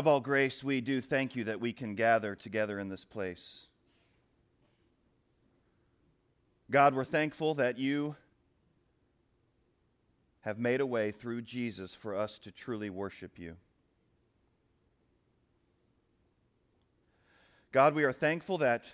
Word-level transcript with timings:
Of 0.00 0.06
all 0.06 0.20
grace, 0.22 0.64
we 0.64 0.80
do 0.80 1.02
thank 1.02 1.36
you 1.36 1.44
that 1.44 1.60
we 1.60 1.74
can 1.74 1.94
gather 1.94 2.34
together 2.34 2.78
in 2.78 2.88
this 2.88 3.04
place. 3.04 3.66
God, 6.70 6.94
we're 6.94 7.04
thankful 7.04 7.52
that 7.56 7.76
you 7.76 8.16
have 10.40 10.58
made 10.58 10.80
a 10.80 10.86
way 10.86 11.10
through 11.10 11.42
Jesus 11.42 11.92
for 11.92 12.16
us 12.16 12.38
to 12.38 12.50
truly 12.50 12.88
worship 12.88 13.38
you. 13.38 13.56
God, 17.70 17.94
we 17.94 18.04
are 18.04 18.10
thankful 18.10 18.56
that 18.56 18.84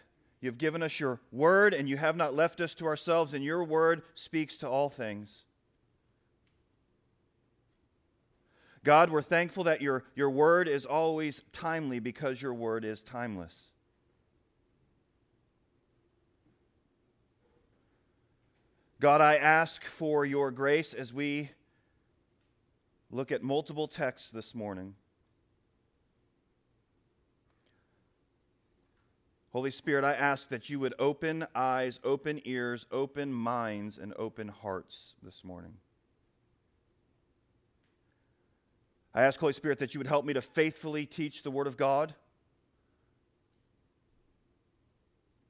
you've 0.40 0.58
given 0.58 0.82
us 0.82 0.98
your 0.98 1.20
word 1.30 1.72
and 1.72 1.88
you 1.88 1.98
have 1.98 2.16
not 2.16 2.34
left 2.34 2.60
us 2.60 2.74
to 2.74 2.86
ourselves, 2.86 3.32
and 3.32 3.44
your 3.44 3.62
word 3.62 4.02
speaks 4.16 4.56
to 4.56 4.68
all 4.68 4.90
things. 4.90 5.44
God, 8.86 9.10
we're 9.10 9.20
thankful 9.20 9.64
that 9.64 9.82
your, 9.82 10.04
your 10.14 10.30
word 10.30 10.68
is 10.68 10.86
always 10.86 11.42
timely 11.52 11.98
because 11.98 12.40
your 12.40 12.54
word 12.54 12.84
is 12.84 13.02
timeless. 13.02 13.52
God, 19.00 19.20
I 19.20 19.38
ask 19.38 19.84
for 19.84 20.24
your 20.24 20.52
grace 20.52 20.94
as 20.94 21.12
we 21.12 21.50
look 23.10 23.32
at 23.32 23.42
multiple 23.42 23.88
texts 23.88 24.30
this 24.30 24.54
morning. 24.54 24.94
Holy 29.50 29.72
Spirit, 29.72 30.04
I 30.04 30.12
ask 30.12 30.48
that 30.50 30.70
you 30.70 30.78
would 30.78 30.94
open 31.00 31.44
eyes, 31.56 31.98
open 32.04 32.40
ears, 32.44 32.86
open 32.92 33.32
minds, 33.32 33.98
and 33.98 34.14
open 34.16 34.46
hearts 34.46 35.14
this 35.24 35.42
morning. 35.42 35.72
I 39.16 39.22
ask, 39.22 39.40
Holy 39.40 39.54
Spirit, 39.54 39.78
that 39.78 39.94
you 39.94 39.98
would 39.98 40.06
help 40.06 40.26
me 40.26 40.34
to 40.34 40.42
faithfully 40.42 41.06
teach 41.06 41.42
the 41.42 41.50
Word 41.50 41.66
of 41.66 41.78
God. 41.78 42.14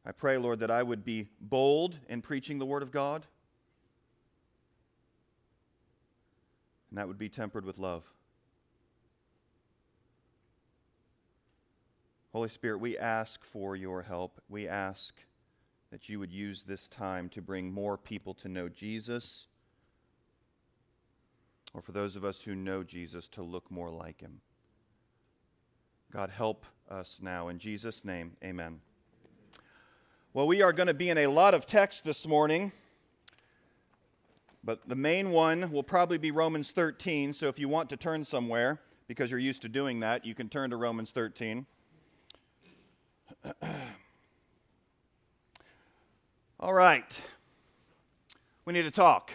I 0.04 0.12
pray, 0.12 0.38
Lord, 0.38 0.60
that 0.60 0.70
I 0.70 0.84
would 0.84 1.04
be 1.04 1.26
bold 1.40 1.98
in 2.08 2.22
preaching 2.22 2.60
the 2.60 2.64
Word 2.64 2.84
of 2.84 2.92
God, 2.92 3.26
and 6.90 6.98
that 6.98 7.08
would 7.08 7.18
be 7.18 7.28
tempered 7.28 7.64
with 7.64 7.76
love. 7.76 8.04
Holy 12.32 12.48
Spirit, 12.48 12.78
we 12.78 12.96
ask 12.96 13.42
for 13.42 13.74
your 13.74 14.02
help. 14.02 14.40
We 14.48 14.68
ask 14.68 15.12
that 15.90 16.08
you 16.08 16.20
would 16.20 16.30
use 16.30 16.62
this 16.62 16.86
time 16.86 17.28
to 17.30 17.42
bring 17.42 17.72
more 17.72 17.98
people 17.98 18.32
to 18.34 18.48
know 18.48 18.68
Jesus 18.68 19.48
or 21.76 21.82
for 21.82 21.92
those 21.92 22.16
of 22.16 22.24
us 22.24 22.40
who 22.40 22.54
know 22.54 22.82
Jesus 22.82 23.28
to 23.28 23.42
look 23.42 23.70
more 23.70 23.90
like 23.90 24.22
him. 24.22 24.40
God, 26.10 26.30
help 26.30 26.64
us 26.90 27.18
now. 27.20 27.48
In 27.48 27.58
Jesus' 27.58 28.02
name, 28.02 28.32
amen. 28.42 28.80
Well, 30.32 30.46
we 30.46 30.62
are 30.62 30.72
going 30.72 30.86
to 30.86 30.94
be 30.94 31.10
in 31.10 31.18
a 31.18 31.26
lot 31.26 31.52
of 31.52 31.66
text 31.66 32.02
this 32.02 32.26
morning, 32.26 32.72
but 34.64 34.88
the 34.88 34.96
main 34.96 35.32
one 35.32 35.70
will 35.70 35.82
probably 35.82 36.16
be 36.16 36.30
Romans 36.30 36.70
13. 36.70 37.34
So 37.34 37.48
if 37.48 37.58
you 37.58 37.68
want 37.68 37.90
to 37.90 37.98
turn 37.98 38.24
somewhere, 38.24 38.80
because 39.06 39.30
you're 39.30 39.38
used 39.38 39.60
to 39.62 39.68
doing 39.68 40.00
that, 40.00 40.24
you 40.24 40.34
can 40.34 40.48
turn 40.48 40.70
to 40.70 40.76
Romans 40.78 41.10
13. 41.10 41.66
All 46.58 46.72
right. 46.72 47.20
We 48.64 48.72
need 48.72 48.84
to 48.84 48.90
talk. 48.90 49.32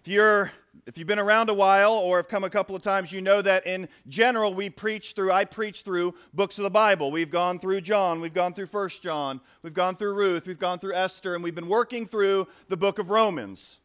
If 0.00 0.08
you're 0.08 0.50
if 0.86 0.96
you've 0.96 1.06
been 1.06 1.18
around 1.18 1.50
a 1.50 1.54
while 1.54 1.92
or 1.92 2.16
have 2.16 2.28
come 2.28 2.42
a 2.42 2.48
couple 2.48 2.74
of 2.74 2.82
times, 2.82 3.12
you 3.12 3.20
know 3.20 3.42
that 3.42 3.66
in 3.66 3.86
general 4.08 4.54
we 4.54 4.70
preach 4.70 5.12
through, 5.12 5.30
I 5.30 5.44
preach 5.44 5.82
through 5.82 6.14
books 6.32 6.56
of 6.58 6.64
the 6.64 6.70
Bible. 6.70 7.10
We've 7.10 7.30
gone 7.30 7.58
through 7.58 7.82
John, 7.82 8.18
we've 8.22 8.32
gone 8.32 8.54
through 8.54 8.68
First 8.68 9.02
John, 9.02 9.42
we've 9.62 9.74
gone 9.74 9.96
through 9.96 10.14
Ruth, 10.14 10.46
we've 10.46 10.58
gone 10.58 10.78
through 10.78 10.94
Esther, 10.94 11.34
and 11.34 11.44
we've 11.44 11.54
been 11.54 11.68
working 11.68 12.06
through 12.06 12.48
the 12.68 12.78
book 12.78 12.98
of 12.98 13.10
Romans. 13.10 13.78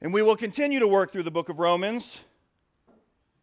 And 0.00 0.12
we 0.12 0.20
will 0.20 0.36
continue 0.36 0.80
to 0.80 0.88
work 0.88 1.12
through 1.12 1.22
the 1.22 1.30
book 1.30 1.48
of 1.48 1.60
Romans, 1.60 2.18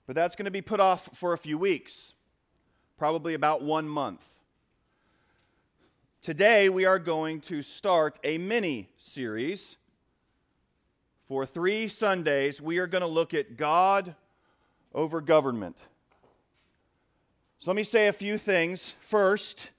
but 0.05 0.15
that's 0.15 0.35
going 0.35 0.45
to 0.45 0.51
be 0.51 0.61
put 0.61 0.81
off 0.81 1.09
for 1.13 1.31
a 1.31 1.37
few 1.37 1.57
weeks, 1.57 2.15
probably 2.97 3.33
about 3.33 3.61
one 3.61 3.87
month. 3.87 4.25
Today 6.21 6.67
we 6.67 6.83
are 6.83 6.99
going 6.99 7.39
to 7.41 7.61
start 7.61 8.19
a 8.25 8.37
mini 8.37 8.89
series 8.97 9.77
for 11.33 11.47
three 11.47 11.87
Sundays, 11.87 12.61
we 12.61 12.77
are 12.77 12.85
going 12.85 13.01
to 13.01 13.07
look 13.07 13.33
at 13.33 13.57
God 13.57 14.13
over 14.93 15.19
government. 15.19 15.75
So 17.57 17.71
let 17.71 17.75
me 17.75 17.83
say 17.83 18.05
a 18.05 18.13
few 18.13 18.37
things. 18.37 18.93
First, 18.99 19.71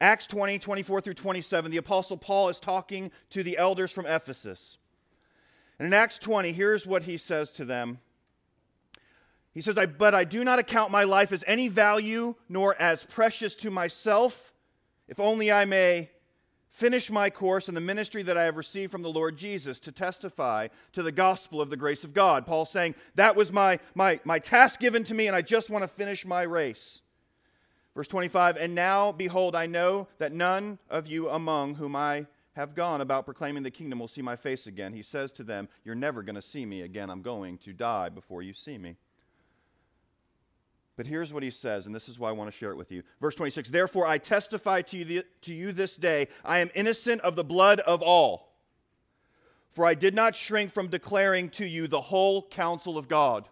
Acts 0.00 0.26
20, 0.26 0.58
24 0.58 1.00
through 1.00 1.14
27, 1.14 1.70
the 1.70 1.76
Apostle 1.76 2.16
Paul 2.16 2.48
is 2.48 2.58
talking 2.58 3.12
to 3.30 3.44
the 3.44 3.56
elders 3.56 3.92
from 3.92 4.04
Ephesus. 4.04 4.78
And 5.78 5.86
in 5.86 5.94
Acts 5.94 6.18
20, 6.18 6.50
here's 6.50 6.84
what 6.84 7.04
he 7.04 7.18
says 7.18 7.52
to 7.52 7.64
them. 7.64 8.00
He 9.54 9.60
says, 9.60 9.78
I, 9.78 9.86
But 9.86 10.16
I 10.16 10.24
do 10.24 10.42
not 10.42 10.58
account 10.58 10.90
my 10.90 11.04
life 11.04 11.30
as 11.30 11.44
any 11.46 11.68
value 11.68 12.34
nor 12.48 12.74
as 12.82 13.04
precious 13.04 13.54
to 13.56 13.70
myself, 13.70 14.52
if 15.06 15.20
only 15.20 15.52
I 15.52 15.66
may 15.66 16.10
finish 16.78 17.10
my 17.10 17.28
course 17.28 17.68
in 17.68 17.74
the 17.74 17.80
ministry 17.80 18.22
that 18.22 18.38
I 18.38 18.44
have 18.44 18.56
received 18.56 18.92
from 18.92 19.02
the 19.02 19.10
Lord 19.10 19.36
Jesus 19.36 19.80
to 19.80 19.90
testify 19.90 20.68
to 20.92 21.02
the 21.02 21.10
gospel 21.10 21.60
of 21.60 21.70
the 21.70 21.76
grace 21.76 22.04
of 22.04 22.14
God. 22.14 22.46
Paul 22.46 22.66
saying, 22.66 22.94
That 23.16 23.34
was 23.34 23.52
my, 23.52 23.80
my, 23.96 24.20
my 24.24 24.38
task 24.38 24.78
given 24.78 25.02
to 25.04 25.14
me, 25.14 25.26
and 25.26 25.34
I 25.34 25.42
just 25.42 25.70
want 25.70 25.82
to 25.82 25.88
finish 25.88 26.24
my 26.24 26.42
race. 26.42 27.02
Verse 27.96 28.06
25, 28.06 28.56
And 28.58 28.76
now, 28.76 29.10
behold, 29.10 29.56
I 29.56 29.66
know 29.66 30.06
that 30.18 30.30
none 30.30 30.78
of 30.88 31.08
you 31.08 31.28
among 31.28 31.74
whom 31.74 31.96
I 31.96 32.26
have 32.52 32.76
gone 32.76 33.00
about 33.00 33.24
proclaiming 33.24 33.64
the 33.64 33.72
kingdom 33.72 33.98
will 33.98 34.06
see 34.06 34.22
my 34.22 34.36
face 34.36 34.68
again. 34.68 34.92
He 34.92 35.02
says 35.02 35.32
to 35.32 35.42
them, 35.42 35.68
You're 35.84 35.96
never 35.96 36.22
going 36.22 36.36
to 36.36 36.42
see 36.42 36.64
me 36.64 36.82
again. 36.82 37.10
I'm 37.10 37.22
going 37.22 37.58
to 37.58 37.72
die 37.72 38.08
before 38.08 38.42
you 38.42 38.54
see 38.54 38.78
me. 38.78 38.94
But 40.98 41.06
here's 41.06 41.32
what 41.32 41.44
he 41.44 41.52
says, 41.52 41.86
and 41.86 41.94
this 41.94 42.08
is 42.08 42.18
why 42.18 42.28
I 42.28 42.32
want 42.32 42.50
to 42.50 42.56
share 42.56 42.72
it 42.72 42.76
with 42.76 42.90
you. 42.90 43.04
Verse 43.20 43.36
26 43.36 43.70
Therefore, 43.70 44.04
I 44.04 44.18
testify 44.18 44.82
to 44.82 44.96
you, 44.98 45.04
the, 45.04 45.24
to 45.42 45.54
you 45.54 45.70
this 45.70 45.94
day, 45.94 46.26
I 46.44 46.58
am 46.58 46.72
innocent 46.74 47.20
of 47.20 47.36
the 47.36 47.44
blood 47.44 47.78
of 47.78 48.02
all. 48.02 48.52
For 49.70 49.86
I 49.86 49.94
did 49.94 50.12
not 50.12 50.34
shrink 50.34 50.74
from 50.74 50.88
declaring 50.88 51.50
to 51.50 51.64
you 51.64 51.86
the 51.86 52.00
whole 52.00 52.48
counsel 52.48 52.98
of 52.98 53.06
God. 53.06 53.48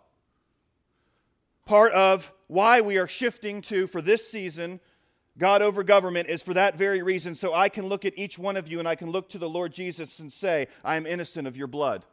Part 1.66 1.92
of 1.92 2.32
why 2.48 2.80
we 2.80 2.98
are 2.98 3.06
shifting 3.06 3.62
to, 3.62 3.86
for 3.86 4.02
this 4.02 4.28
season, 4.28 4.80
God 5.38 5.62
over 5.62 5.84
government 5.84 6.28
is 6.28 6.42
for 6.42 6.54
that 6.54 6.76
very 6.76 7.04
reason. 7.04 7.36
So 7.36 7.54
I 7.54 7.68
can 7.68 7.86
look 7.86 8.04
at 8.04 8.18
each 8.18 8.40
one 8.40 8.56
of 8.56 8.66
you 8.66 8.80
and 8.80 8.88
I 8.88 8.96
can 8.96 9.10
look 9.10 9.28
to 9.28 9.38
the 9.38 9.48
Lord 9.48 9.72
Jesus 9.72 10.18
and 10.18 10.32
say, 10.32 10.66
I 10.82 10.96
am 10.96 11.06
innocent 11.06 11.46
of 11.46 11.56
your 11.56 11.68
blood. 11.68 12.04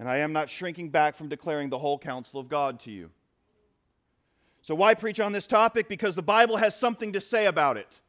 And 0.00 0.08
I 0.08 0.16
am 0.16 0.32
not 0.32 0.48
shrinking 0.48 0.88
back 0.88 1.14
from 1.14 1.28
declaring 1.28 1.68
the 1.68 1.78
whole 1.78 1.98
counsel 1.98 2.40
of 2.40 2.48
God 2.48 2.80
to 2.80 2.90
you. 2.90 3.10
So, 4.62 4.74
why 4.74 4.94
preach 4.94 5.20
on 5.20 5.30
this 5.30 5.46
topic? 5.46 5.90
Because 5.90 6.14
the 6.14 6.22
Bible 6.22 6.56
has 6.56 6.74
something 6.74 7.12
to 7.12 7.20
say 7.20 7.46
about 7.46 7.76
it. 7.76 8.00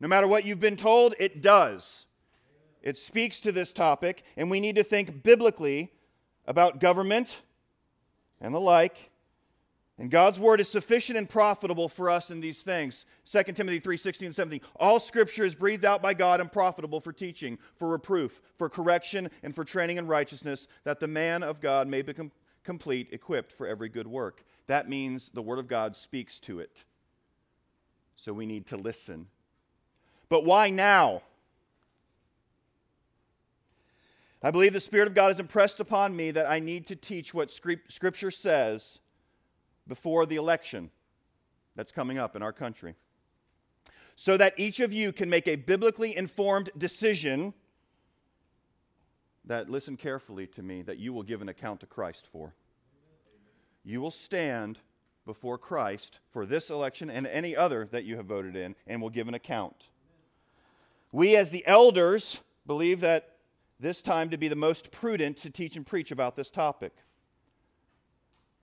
No 0.00 0.08
matter 0.08 0.26
what 0.26 0.44
you've 0.44 0.58
been 0.58 0.76
told, 0.76 1.14
it 1.20 1.40
does. 1.40 2.06
It 2.82 2.98
speaks 2.98 3.40
to 3.42 3.52
this 3.52 3.72
topic, 3.72 4.24
and 4.36 4.50
we 4.50 4.58
need 4.58 4.74
to 4.76 4.82
think 4.82 5.22
biblically 5.22 5.92
about 6.48 6.80
government 6.80 7.42
and 8.40 8.52
the 8.52 8.60
like 8.60 9.10
and 9.98 10.12
God's 10.12 10.38
word 10.38 10.60
is 10.60 10.68
sufficient 10.68 11.18
and 11.18 11.28
profitable 11.28 11.88
for 11.88 12.08
us 12.08 12.30
in 12.30 12.40
these 12.40 12.62
things. 12.62 13.04
2 13.24 13.42
Timothy 13.52 13.80
3 13.80 13.96
16 13.96 14.26
and 14.26 14.34
17. 14.34 14.60
All 14.76 15.00
scripture 15.00 15.44
is 15.44 15.56
breathed 15.56 15.84
out 15.84 16.00
by 16.00 16.14
God 16.14 16.40
and 16.40 16.50
profitable 16.50 17.00
for 17.00 17.12
teaching, 17.12 17.58
for 17.76 17.88
reproof, 17.88 18.40
for 18.58 18.68
correction, 18.68 19.28
and 19.42 19.54
for 19.54 19.64
training 19.64 19.96
in 19.96 20.06
righteousness, 20.06 20.68
that 20.84 21.00
the 21.00 21.08
man 21.08 21.42
of 21.42 21.60
God 21.60 21.88
may 21.88 22.02
become 22.02 22.30
complete, 22.62 23.08
equipped 23.10 23.50
for 23.52 23.66
every 23.66 23.88
good 23.88 24.06
work. 24.06 24.44
That 24.68 24.88
means 24.88 25.30
the 25.30 25.42
word 25.42 25.58
of 25.58 25.66
God 25.66 25.96
speaks 25.96 26.38
to 26.40 26.60
it. 26.60 26.84
So 28.14 28.32
we 28.32 28.46
need 28.46 28.66
to 28.68 28.76
listen. 28.76 29.26
But 30.28 30.44
why 30.44 30.70
now? 30.70 31.22
I 34.42 34.52
believe 34.52 34.72
the 34.72 34.80
Spirit 34.80 35.08
of 35.08 35.14
God 35.14 35.28
has 35.28 35.40
impressed 35.40 35.80
upon 35.80 36.14
me 36.14 36.30
that 36.30 36.48
I 36.48 36.60
need 36.60 36.86
to 36.88 36.96
teach 36.96 37.34
what 37.34 37.50
Scripture 37.50 38.30
says 38.30 39.00
before 39.88 40.26
the 40.26 40.36
election 40.36 40.90
that's 41.74 41.90
coming 41.90 42.18
up 42.18 42.36
in 42.36 42.42
our 42.42 42.52
country. 42.52 42.94
So 44.14 44.36
that 44.36 44.54
each 44.58 44.80
of 44.80 44.92
you 44.92 45.12
can 45.12 45.30
make 45.30 45.48
a 45.48 45.56
biblically 45.56 46.16
informed 46.16 46.70
decision 46.76 47.54
that, 49.44 49.70
listen 49.70 49.96
carefully 49.96 50.46
to 50.48 50.62
me, 50.62 50.82
that 50.82 50.98
you 50.98 51.12
will 51.12 51.22
give 51.22 51.40
an 51.40 51.48
account 51.48 51.80
to 51.80 51.86
Christ 51.86 52.28
for. 52.30 52.54
You 53.84 54.00
will 54.00 54.10
stand 54.10 54.78
before 55.24 55.56
Christ 55.56 56.18
for 56.32 56.44
this 56.44 56.68
election 56.68 57.10
and 57.10 57.26
any 57.26 57.56
other 57.56 57.88
that 57.92 58.04
you 58.04 58.16
have 58.16 58.26
voted 58.26 58.56
in 58.56 58.74
and 58.86 59.00
will 59.00 59.10
give 59.10 59.28
an 59.28 59.34
account. 59.34 59.84
We, 61.12 61.36
as 61.36 61.50
the 61.50 61.66
elders, 61.66 62.38
believe 62.66 63.00
that 63.00 63.36
this 63.80 64.02
time 64.02 64.30
to 64.30 64.36
be 64.36 64.48
the 64.48 64.56
most 64.56 64.90
prudent 64.90 65.36
to 65.38 65.50
teach 65.50 65.76
and 65.76 65.86
preach 65.86 66.10
about 66.10 66.36
this 66.36 66.50
topic. 66.50 66.92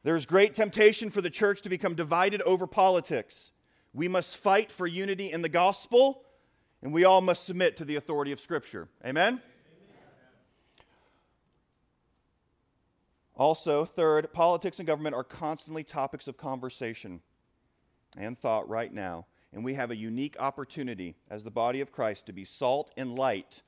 There's 0.05 0.27
great 0.27 0.53
temptation 0.53 1.09
for 1.09 1.19
the 1.19 1.31
church 1.31 1.63
to 1.63 1.69
become 1.69 1.95
divided 1.95 2.43
over 2.43 2.67
politics. 2.67 3.49
We 3.91 4.07
must 4.07 4.37
fight 4.37 4.71
for 4.71 4.85
unity 4.85 5.31
in 5.31 5.41
the 5.41 5.49
gospel, 5.49 6.21
and 6.83 6.93
we 6.93 7.05
all 7.05 7.21
must 7.21 7.43
submit 7.43 7.77
to 7.77 7.85
the 7.85 7.95
authority 7.95 8.31
of 8.31 8.39
Scripture. 8.39 8.87
Amen? 9.03 9.41
Also, 13.35 13.83
third, 13.83 14.31
politics 14.31 14.77
and 14.77 14.85
government 14.85 15.15
are 15.15 15.23
constantly 15.23 15.83
topics 15.83 16.27
of 16.27 16.37
conversation 16.37 17.19
and 18.15 18.37
thought 18.37 18.69
right 18.69 18.93
now. 18.93 19.25
And 19.53 19.65
we 19.65 19.73
have 19.73 19.89
a 19.89 19.95
unique 19.95 20.35
opportunity 20.37 21.15
as 21.31 21.43
the 21.43 21.49
body 21.49 21.81
of 21.81 21.91
Christ 21.91 22.27
to 22.27 22.31
be 22.31 22.45
salt 22.45 22.91
and 22.95 23.17
light 23.17 23.63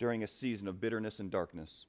during 0.00 0.24
a 0.24 0.26
season 0.26 0.66
of 0.66 0.80
bitterness 0.80 1.20
and 1.20 1.30
darkness. 1.30 1.86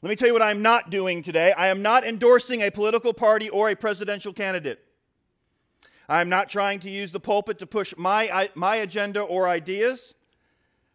Let 0.00 0.10
me 0.10 0.16
tell 0.16 0.28
you 0.28 0.32
what 0.32 0.42
I'm 0.42 0.62
not 0.62 0.90
doing 0.90 1.22
today. 1.22 1.52
I 1.52 1.68
am 1.68 1.82
not 1.82 2.04
endorsing 2.04 2.62
a 2.62 2.70
political 2.70 3.12
party 3.12 3.48
or 3.48 3.68
a 3.68 3.74
presidential 3.74 4.32
candidate. 4.32 4.78
I 6.08 6.20
am 6.20 6.28
not 6.28 6.48
trying 6.48 6.78
to 6.80 6.90
use 6.90 7.10
the 7.10 7.18
pulpit 7.18 7.58
to 7.58 7.66
push 7.66 7.92
my, 7.96 8.48
my 8.54 8.76
agenda 8.76 9.22
or 9.22 9.48
ideas. 9.48 10.14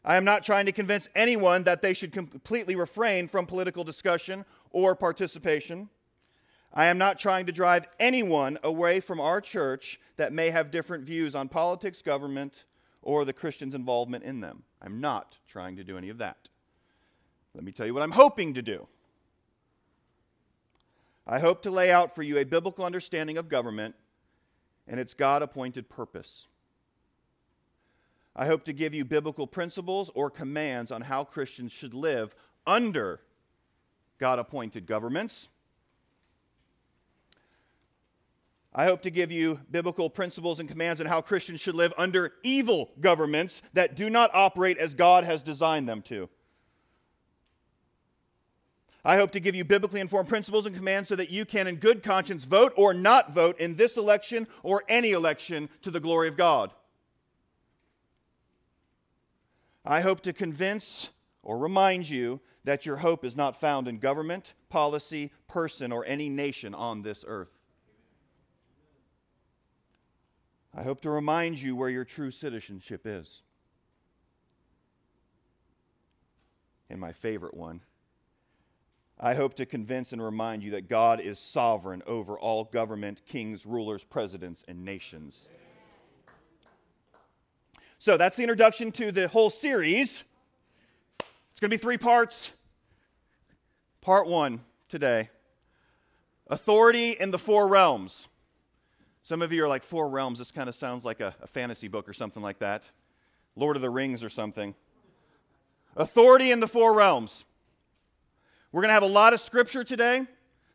I 0.06 0.16
am 0.16 0.24
not 0.24 0.44
trying 0.44 0.66
to 0.68 0.72
convince 0.72 1.10
anyone 1.16 1.64
that 1.66 1.82
they 1.82 1.94
should 1.94 2.14
completely 2.14 2.78
refrain 2.78 3.28
from 3.28 3.46
political 3.46 3.84
discussion 3.84 4.46
or 4.72 4.96
participation. 4.96 5.90
I 6.74 6.86
am 6.86 6.98
not 6.98 7.20
trying 7.20 7.46
to 7.48 7.52
drive 7.52 7.88
anyone 8.00 8.58
away 8.64 9.02
from 9.02 9.20
our 9.20 9.42
church 9.42 10.00
that 10.16 10.32
may 10.32 10.50
have 10.50 10.72
different 10.72 11.04
views 11.04 11.36
on 11.36 11.50
politics, 11.50 12.02
government, 12.02 12.64
or 13.02 13.26
the 13.26 13.34
Christians' 13.34 13.76
involvement 13.76 14.24
in 14.24 14.40
them. 14.40 14.64
I'm 14.82 15.02
not 15.02 15.38
trying 15.46 15.76
to 15.76 15.84
do 15.84 15.98
any 15.98 16.08
of 16.08 16.20
that. 16.20 16.48
Let 17.56 17.64
me 17.64 17.72
tell 17.72 17.86
you 17.86 17.94
what 17.94 18.04
I'm 18.04 18.12
hoping 18.12 18.56
to 18.56 18.62
do. 18.62 18.88
I 21.26 21.40
hope 21.40 21.62
to 21.64 21.72
lay 21.72 21.92
out 21.92 22.16
for 22.16 22.24
you 22.24 22.38
a 22.38 22.46
biblical 22.46 22.84
understanding 22.84 23.38
of 23.38 23.48
government 23.48 23.96
and 24.88 25.00
its 25.00 25.14
God 25.14 25.42
appointed 25.42 25.90
purpose. 25.90 26.48
I 28.36 28.48
hope 28.48 28.66
to 28.66 28.74
give 28.74 28.94
you 28.94 29.06
biblical 29.06 29.46
principles 29.46 30.10
or 30.16 30.30
commands 30.30 30.92
on 30.92 31.02
how 31.02 31.24
Christians 31.24 31.72
should 31.72 31.94
live 31.94 32.36
under 32.66 33.22
God 34.18 34.40
appointed 34.40 34.86
governments. 34.86 35.50
I 38.74 38.86
hope 38.86 39.04
to 39.04 39.12
give 39.12 39.32
you 39.32 39.60
biblical 39.70 40.10
principles 40.10 40.60
and 40.60 40.68
commands 40.68 41.00
on 41.00 41.06
how 41.06 41.22
Christians 41.22 41.62
should 41.62 41.76
live 41.76 41.94
under 41.96 42.34
evil 42.42 42.90
governments 43.00 43.62
that 43.74 43.96
do 43.96 44.10
not 44.10 44.32
operate 44.34 44.80
as 44.80 44.96
God 44.96 45.26
has 45.26 45.44
designed 45.44 45.88
them 45.88 46.02
to. 46.04 46.28
I 49.06 49.18
hope 49.18 49.32
to 49.32 49.40
give 49.42 49.54
you 49.56 49.66
biblically 49.66 50.00
informed 50.00 50.30
principles 50.30 50.66
and 50.66 50.76
commands 50.76 51.10
so 51.10 51.16
that 51.18 51.30
you 51.30 51.46
can, 51.46 51.68
in 51.68 51.76
good 51.76 52.04
conscience, 52.04 52.46
vote 52.46 52.74
or 52.78 52.94
not 52.94 53.34
vote 53.34 53.60
in 53.60 53.76
this 53.76 53.98
election 53.98 54.48
or 54.64 54.84
any 54.88 55.12
election 55.12 55.70
to 55.82 55.92
the 55.92 56.00
glory 56.00 56.30
of 56.30 56.38
God. 56.38 56.72
I 59.86 60.00
hope 60.00 60.22
to 60.22 60.32
convince 60.32 61.10
or 61.42 61.58
remind 61.58 62.08
you 62.08 62.40
that 62.64 62.86
your 62.86 62.96
hope 62.96 63.26
is 63.26 63.36
not 63.36 63.60
found 63.60 63.90
in 63.90 63.98
government, 63.98 64.54
policy, 64.70 65.32
person, 65.50 65.92
or 65.92 66.06
any 66.06 66.30
nation 66.30 66.74
on 66.74 67.02
this 67.02 67.26
earth. 67.28 67.52
I 70.74 70.84
hope 70.84 71.02
to 71.02 71.10
remind 71.10 71.62
you 71.62 71.76
where 71.76 71.90
your 71.90 72.06
true 72.06 72.32
citizenship 72.32 73.02
is. 73.06 73.42
And 76.90 77.02
my 77.02 77.12
favorite 77.12 77.54
one, 77.54 77.82
I 79.26 79.36
hope 79.36 79.54
to 79.54 79.66
convince 79.66 80.12
and 80.12 80.22
remind 80.22 80.64
you 80.64 80.72
that 80.72 80.90
God 80.90 81.22
is 81.22 81.40
sovereign 81.40 82.04
over 82.06 82.38
all 82.38 82.66
government, 82.66 83.22
kings, 83.26 83.66
rulers, 83.66 84.04
presidents, 84.04 84.66
and 84.68 84.84
nations. 84.84 85.48
So 88.00 88.18
that's 88.18 88.36
the 88.36 88.44
introduction 88.44 88.92
to 88.92 89.14
the 89.14 89.30
whole 89.30 89.50
series. 89.50 90.24
It's 91.20 91.60
going 91.62 91.72
to 91.72 91.78
be 91.78 91.82
three 91.82 91.98
parts. 91.98 92.52
Part 94.02 94.28
one 94.28 94.60
today 94.90 95.30
Authority 96.48 97.12
in 97.12 97.32
the 97.32 97.40
Four 97.40 97.70
Realms. 97.70 98.28
Some 99.22 99.42
of 99.42 99.54
you 99.54 99.64
are 99.64 99.70
like, 99.70 99.86
Four 99.86 100.10
Realms. 100.10 100.40
This 100.40 100.52
kind 100.52 100.68
of 100.68 100.76
sounds 100.76 101.06
like 101.06 101.22
a, 101.22 101.34
a 101.42 101.48
fantasy 101.48 101.88
book 101.88 102.10
or 102.10 102.14
something 102.14 102.44
like 102.44 102.60
that. 102.60 102.84
Lord 103.56 103.78
of 103.78 103.82
the 103.82 103.90
Rings 103.90 104.22
or 104.22 104.30
something. 104.30 104.76
Authority 105.96 106.52
in 106.52 106.60
the 106.60 106.68
Four 106.68 106.94
Realms. 106.94 107.46
We're 108.74 108.82
going 108.82 108.90
to 108.90 108.96
have 108.96 109.04
a 109.04 109.06
lot 109.06 109.34
of 109.34 109.40
scripture 109.40 109.84
today. 109.84 110.26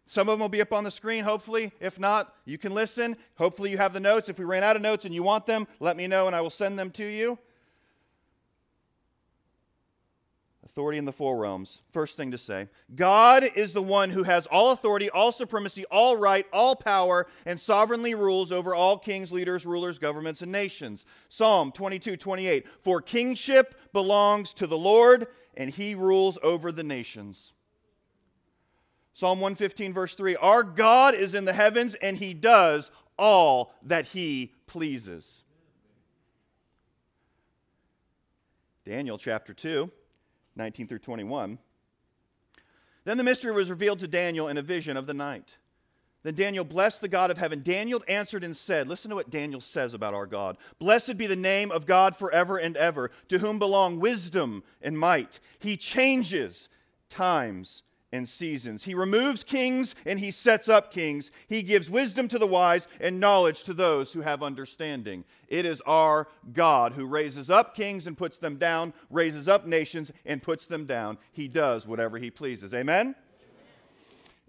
Some 0.06 0.28
of 0.28 0.34
them 0.34 0.40
will 0.40 0.48
be 0.48 0.60
up 0.60 0.72
on 0.72 0.84
the 0.84 0.90
screen, 0.90 1.24
hopefully. 1.24 1.72
If 1.80 1.98
not, 1.98 2.32
you 2.44 2.56
can 2.56 2.72
listen. 2.72 3.16
Hopefully, 3.34 3.72
you 3.72 3.76
have 3.76 3.92
the 3.92 4.00
notes. 4.00 4.28
If 4.28 4.38
we 4.38 4.44
ran 4.44 4.62
out 4.62 4.76
of 4.76 4.82
notes 4.82 5.04
and 5.04 5.12
you 5.12 5.24
want 5.24 5.46
them, 5.46 5.66
let 5.80 5.96
me 5.96 6.06
know 6.06 6.28
and 6.28 6.34
I 6.34 6.40
will 6.40 6.48
send 6.48 6.78
them 6.78 6.90
to 6.92 7.04
you. 7.04 7.36
Authority 10.64 10.98
in 10.98 11.06
the 11.06 11.12
four 11.12 11.36
realms. 11.36 11.80
First 11.90 12.16
thing 12.16 12.30
to 12.30 12.38
say 12.38 12.68
God 12.94 13.42
is 13.56 13.72
the 13.72 13.82
one 13.82 14.10
who 14.10 14.22
has 14.22 14.46
all 14.46 14.70
authority, 14.70 15.10
all 15.10 15.32
supremacy, 15.32 15.84
all 15.90 16.16
right, 16.16 16.46
all 16.52 16.76
power, 16.76 17.26
and 17.46 17.58
sovereignly 17.58 18.14
rules 18.14 18.52
over 18.52 18.76
all 18.76 18.96
kings, 18.96 19.32
leaders, 19.32 19.66
rulers, 19.66 19.98
governments, 19.98 20.40
and 20.40 20.52
nations. 20.52 21.04
Psalm 21.28 21.72
22 21.72 22.16
28. 22.16 22.64
For 22.80 23.02
kingship 23.02 23.74
belongs 23.92 24.54
to 24.54 24.68
the 24.68 24.78
Lord, 24.78 25.26
and 25.56 25.68
he 25.68 25.96
rules 25.96 26.38
over 26.44 26.70
the 26.70 26.84
nations. 26.84 27.54
Psalm 29.18 29.40
115, 29.40 29.92
verse 29.92 30.14
3 30.14 30.36
Our 30.36 30.62
God 30.62 31.12
is 31.16 31.34
in 31.34 31.44
the 31.44 31.52
heavens, 31.52 31.96
and 31.96 32.16
he 32.16 32.32
does 32.34 32.92
all 33.18 33.74
that 33.82 34.06
he 34.06 34.52
pleases. 34.68 35.42
Daniel 38.86 39.18
chapter 39.18 39.52
2, 39.52 39.90
19 40.54 40.86
through 40.86 41.00
21. 41.00 41.58
Then 43.02 43.16
the 43.16 43.24
mystery 43.24 43.50
was 43.50 43.70
revealed 43.70 43.98
to 43.98 44.06
Daniel 44.06 44.46
in 44.46 44.56
a 44.56 44.62
vision 44.62 44.96
of 44.96 45.08
the 45.08 45.14
night. 45.14 45.56
Then 46.22 46.36
Daniel 46.36 46.62
blessed 46.62 47.00
the 47.00 47.08
God 47.08 47.32
of 47.32 47.38
heaven. 47.38 47.64
Daniel 47.64 48.04
answered 48.06 48.44
and 48.44 48.56
said, 48.56 48.86
Listen 48.86 49.08
to 49.08 49.16
what 49.16 49.30
Daniel 49.30 49.60
says 49.60 49.94
about 49.94 50.14
our 50.14 50.26
God. 50.26 50.58
Blessed 50.78 51.18
be 51.18 51.26
the 51.26 51.34
name 51.34 51.72
of 51.72 51.86
God 51.86 52.14
forever 52.14 52.58
and 52.58 52.76
ever, 52.76 53.10
to 53.30 53.40
whom 53.40 53.58
belong 53.58 53.98
wisdom 53.98 54.62
and 54.80 54.96
might. 54.96 55.40
He 55.58 55.76
changes 55.76 56.68
times 57.10 57.82
and 58.12 58.28
seasons. 58.28 58.82
He 58.82 58.94
removes 58.94 59.44
kings 59.44 59.94
and 60.06 60.18
he 60.18 60.30
sets 60.30 60.68
up 60.68 60.92
kings. 60.92 61.30
He 61.48 61.62
gives 61.62 61.90
wisdom 61.90 62.28
to 62.28 62.38
the 62.38 62.46
wise 62.46 62.88
and 63.00 63.20
knowledge 63.20 63.64
to 63.64 63.74
those 63.74 64.12
who 64.12 64.20
have 64.20 64.42
understanding. 64.42 65.24
It 65.48 65.66
is 65.66 65.80
our 65.82 66.28
God 66.52 66.92
who 66.92 67.06
raises 67.06 67.50
up 67.50 67.74
kings 67.74 68.06
and 68.06 68.16
puts 68.16 68.38
them 68.38 68.56
down, 68.56 68.92
raises 69.10 69.48
up 69.48 69.66
nations 69.66 70.10
and 70.24 70.42
puts 70.42 70.66
them 70.66 70.86
down. 70.86 71.18
He 71.32 71.48
does 71.48 71.86
whatever 71.86 72.18
he 72.18 72.30
pleases. 72.30 72.72
Amen? 72.72 73.14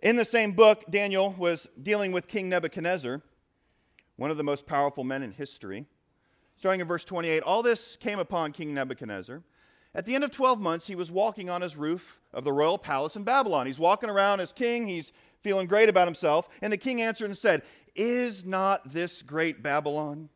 In 0.02 0.16
the 0.16 0.26
same 0.26 0.54
book, 0.54 0.86
Daniel 0.90 1.36
was 1.38 1.68
dealing 1.84 2.14
with 2.14 2.28
King 2.28 2.48
Nebuchadnezzar, 2.48 3.22
one 4.16 4.32
of 4.32 4.38
the 4.38 4.44
most 4.44 4.66
powerful 4.66 5.04
men 5.04 5.24
in 5.24 5.32
history. 5.32 5.86
Starting 6.58 6.80
in 6.80 6.88
verse 6.88 7.04
28, 7.04 7.44
all 7.44 7.62
this 7.62 7.98
came 7.98 8.20
upon 8.20 8.54
King 8.54 8.74
Nebuchadnezzar 8.74 9.44
at 9.96 10.06
the 10.06 10.14
end 10.14 10.24
of 10.24 10.32
12 10.32 10.60
months, 10.60 10.86
he 10.86 10.96
was 10.96 11.12
walking 11.12 11.50
on 11.50 11.62
his 11.62 11.76
roof 11.76 12.20
of 12.32 12.44
the 12.44 12.54
royal 12.54 12.78
palace 12.78 13.16
in 13.16 13.24
Babylon. 13.24 13.66
He's 13.66 13.80
walking 13.80 14.10
around 14.10 14.40
as 14.40 14.54
king, 14.54 14.88
he's 14.88 15.12
feeling 15.42 15.68
great 15.68 15.90
about 15.90 16.08
himself. 16.08 16.48
And 16.62 16.72
the 16.72 16.78
king 16.78 17.02
answered 17.02 17.26
and 17.26 17.38
said, 17.38 17.64
Is 17.96 18.46
not 18.46 18.94
this 18.94 19.22
great 19.24 19.64
Babylon, 19.64 20.30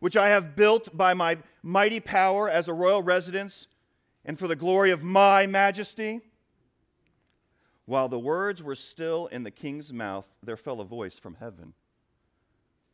which 0.00 0.16
I 0.16 0.30
have 0.30 0.56
built 0.56 0.96
by 0.96 1.14
my 1.14 1.38
mighty 1.62 2.00
power 2.00 2.48
as 2.48 2.66
a 2.66 2.74
royal 2.74 3.02
residence 3.02 3.68
and 4.24 4.38
for 4.38 4.48
the 4.48 4.56
glory 4.56 4.90
of 4.90 5.04
my 5.04 5.46
majesty? 5.46 6.20
While 7.86 8.08
the 8.08 8.18
words 8.18 8.62
were 8.62 8.76
still 8.76 9.26
in 9.28 9.44
the 9.44 9.50
king's 9.50 9.92
mouth, 9.92 10.26
there 10.42 10.56
fell 10.56 10.80
a 10.80 10.84
voice 10.84 11.18
from 11.18 11.36
heaven. 11.36 11.74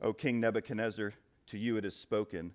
O 0.00 0.12
King 0.12 0.40
Nebuchadnezzar, 0.40 1.14
to 1.46 1.58
you 1.58 1.78
it 1.78 1.84
is 1.86 1.96
spoken, 1.96 2.52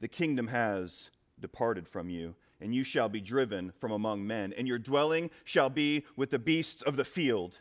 the 0.00 0.08
kingdom 0.08 0.48
has 0.48 1.10
departed 1.38 1.86
from 1.86 2.08
you 2.08 2.34
and 2.60 2.74
you 2.74 2.84
shall 2.84 3.08
be 3.08 3.20
driven 3.20 3.72
from 3.78 3.92
among 3.92 4.26
men, 4.26 4.52
and 4.56 4.68
your 4.68 4.78
dwelling 4.78 5.30
shall 5.44 5.70
be 5.70 6.04
with 6.16 6.30
the 6.30 6.38
beasts 6.38 6.82
of 6.82 6.96
the 6.96 7.04
field, 7.04 7.58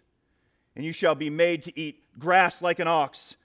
and 0.75 0.84
you 0.86 0.91
shall 0.91 1.15
be 1.15 1.29
made 1.29 1.63
to 1.63 1.79
eat 1.79 2.03
grass 2.20 2.62
like 2.62 2.79
an 2.79 2.88
ox. 2.88 3.36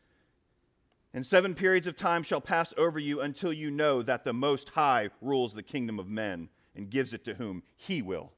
And 1.13 1.25
seven 1.25 1.55
periods 1.55 1.87
of 1.87 1.97
time 1.97 2.25
shall 2.25 2.41
pass 2.41 2.75
over 2.77 2.99
you 2.99 3.21
until 3.21 3.53
you 3.53 3.71
know 3.71 4.03
that 4.03 4.25
the 4.25 4.33
Most 4.33 4.71
High 4.71 5.11
rules 5.21 5.55
the 5.55 5.63
kingdom 5.63 6.01
of 6.01 6.09
men 6.09 6.49
and 6.75 6.91
gives 6.91 7.15
it 7.15 7.25
to 7.25 7.35
whom 7.35 7.63
he 7.77 8.03
will. 8.03 8.33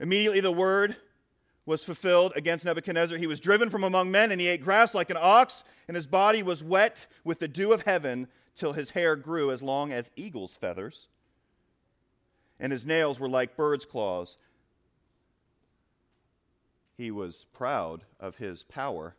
Immediately 0.00 0.40
the 0.40 0.50
word 0.50 0.96
was 1.66 1.84
fulfilled 1.84 2.32
against 2.34 2.64
Nebuchadnezzar. 2.64 3.18
He 3.18 3.26
was 3.26 3.38
driven 3.38 3.68
from 3.68 3.84
among 3.84 4.10
men, 4.10 4.32
and 4.32 4.40
he 4.40 4.48
ate 4.48 4.62
grass 4.62 4.94
like 4.94 5.10
an 5.10 5.18
ox, 5.20 5.62
and 5.86 5.94
his 5.94 6.06
body 6.06 6.42
was 6.42 6.64
wet 6.64 7.06
with 7.22 7.38
the 7.38 7.48
dew 7.48 7.72
of 7.72 7.82
heaven 7.82 8.28
till 8.56 8.72
his 8.72 8.90
hair 8.90 9.14
grew 9.14 9.50
as 9.50 9.62
long 9.62 9.92
as 9.92 10.10
eagle's 10.16 10.54
feathers 10.54 11.08
and 12.62 12.70
his 12.70 12.86
nails 12.86 13.18
were 13.18 13.28
like 13.28 13.56
birds' 13.56 13.84
claws. 13.84 14.38
He 16.96 17.10
was 17.10 17.44
proud 17.52 18.04
of 18.20 18.36
his 18.36 18.62
power 18.62 19.16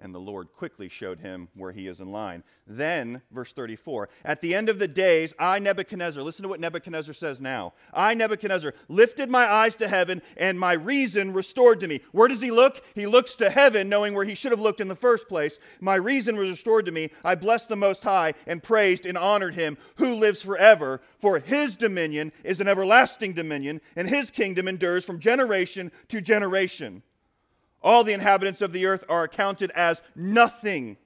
and 0.00 0.14
the 0.14 0.20
Lord 0.20 0.48
quickly 0.56 0.88
showed 0.88 1.18
him 1.18 1.48
where 1.54 1.72
he 1.72 1.86
is 1.86 2.00
in 2.00 2.12
line. 2.12 2.42
Then, 2.66 3.22
verse 3.30 3.52
34, 3.52 4.08
at 4.24 4.40
the 4.40 4.54
end 4.54 4.68
of 4.68 4.78
the 4.78 4.88
days, 4.88 5.34
I, 5.38 5.58
Nebuchadnezzar, 5.58 6.22
listen 6.22 6.42
to 6.42 6.48
what 6.48 6.60
Nebuchadnezzar 6.60 7.14
says 7.14 7.40
now. 7.40 7.72
I, 7.92 8.14
Nebuchadnezzar, 8.14 8.74
lifted 8.88 9.30
my 9.30 9.50
eyes 9.50 9.76
to 9.76 9.88
heaven, 9.88 10.22
and 10.36 10.58
my 10.58 10.74
reason 10.74 11.32
restored 11.32 11.80
to 11.80 11.88
me. 11.88 12.00
Where 12.12 12.28
does 12.28 12.40
he 12.40 12.50
look? 12.50 12.82
He 12.94 13.06
looks 13.06 13.34
to 13.36 13.50
heaven, 13.50 13.88
knowing 13.88 14.14
where 14.14 14.24
he 14.24 14.34
should 14.34 14.52
have 14.52 14.60
looked 14.60 14.80
in 14.80 14.88
the 14.88 14.94
first 14.94 15.28
place. 15.28 15.58
My 15.80 15.96
reason 15.96 16.36
was 16.36 16.50
restored 16.50 16.86
to 16.86 16.92
me. 16.92 17.10
I 17.24 17.34
blessed 17.34 17.68
the 17.68 17.76
Most 17.76 18.02
High, 18.02 18.34
and 18.46 18.62
praised 18.62 19.06
and 19.06 19.18
honored 19.18 19.54
him 19.54 19.76
who 19.96 20.14
lives 20.14 20.42
forever. 20.42 21.00
For 21.20 21.38
his 21.38 21.76
dominion 21.76 22.32
is 22.44 22.60
an 22.60 22.68
everlasting 22.68 23.32
dominion, 23.32 23.80
and 23.96 24.08
his 24.08 24.30
kingdom 24.30 24.68
endures 24.68 25.04
from 25.04 25.18
generation 25.18 25.90
to 26.08 26.20
generation. 26.20 27.02
All 27.82 28.04
the 28.04 28.12
inhabitants 28.12 28.60
of 28.60 28.72
the 28.72 28.86
earth 28.86 29.04
are 29.08 29.24
accounted 29.24 29.70
as 29.72 30.02
nothing. 30.14 30.96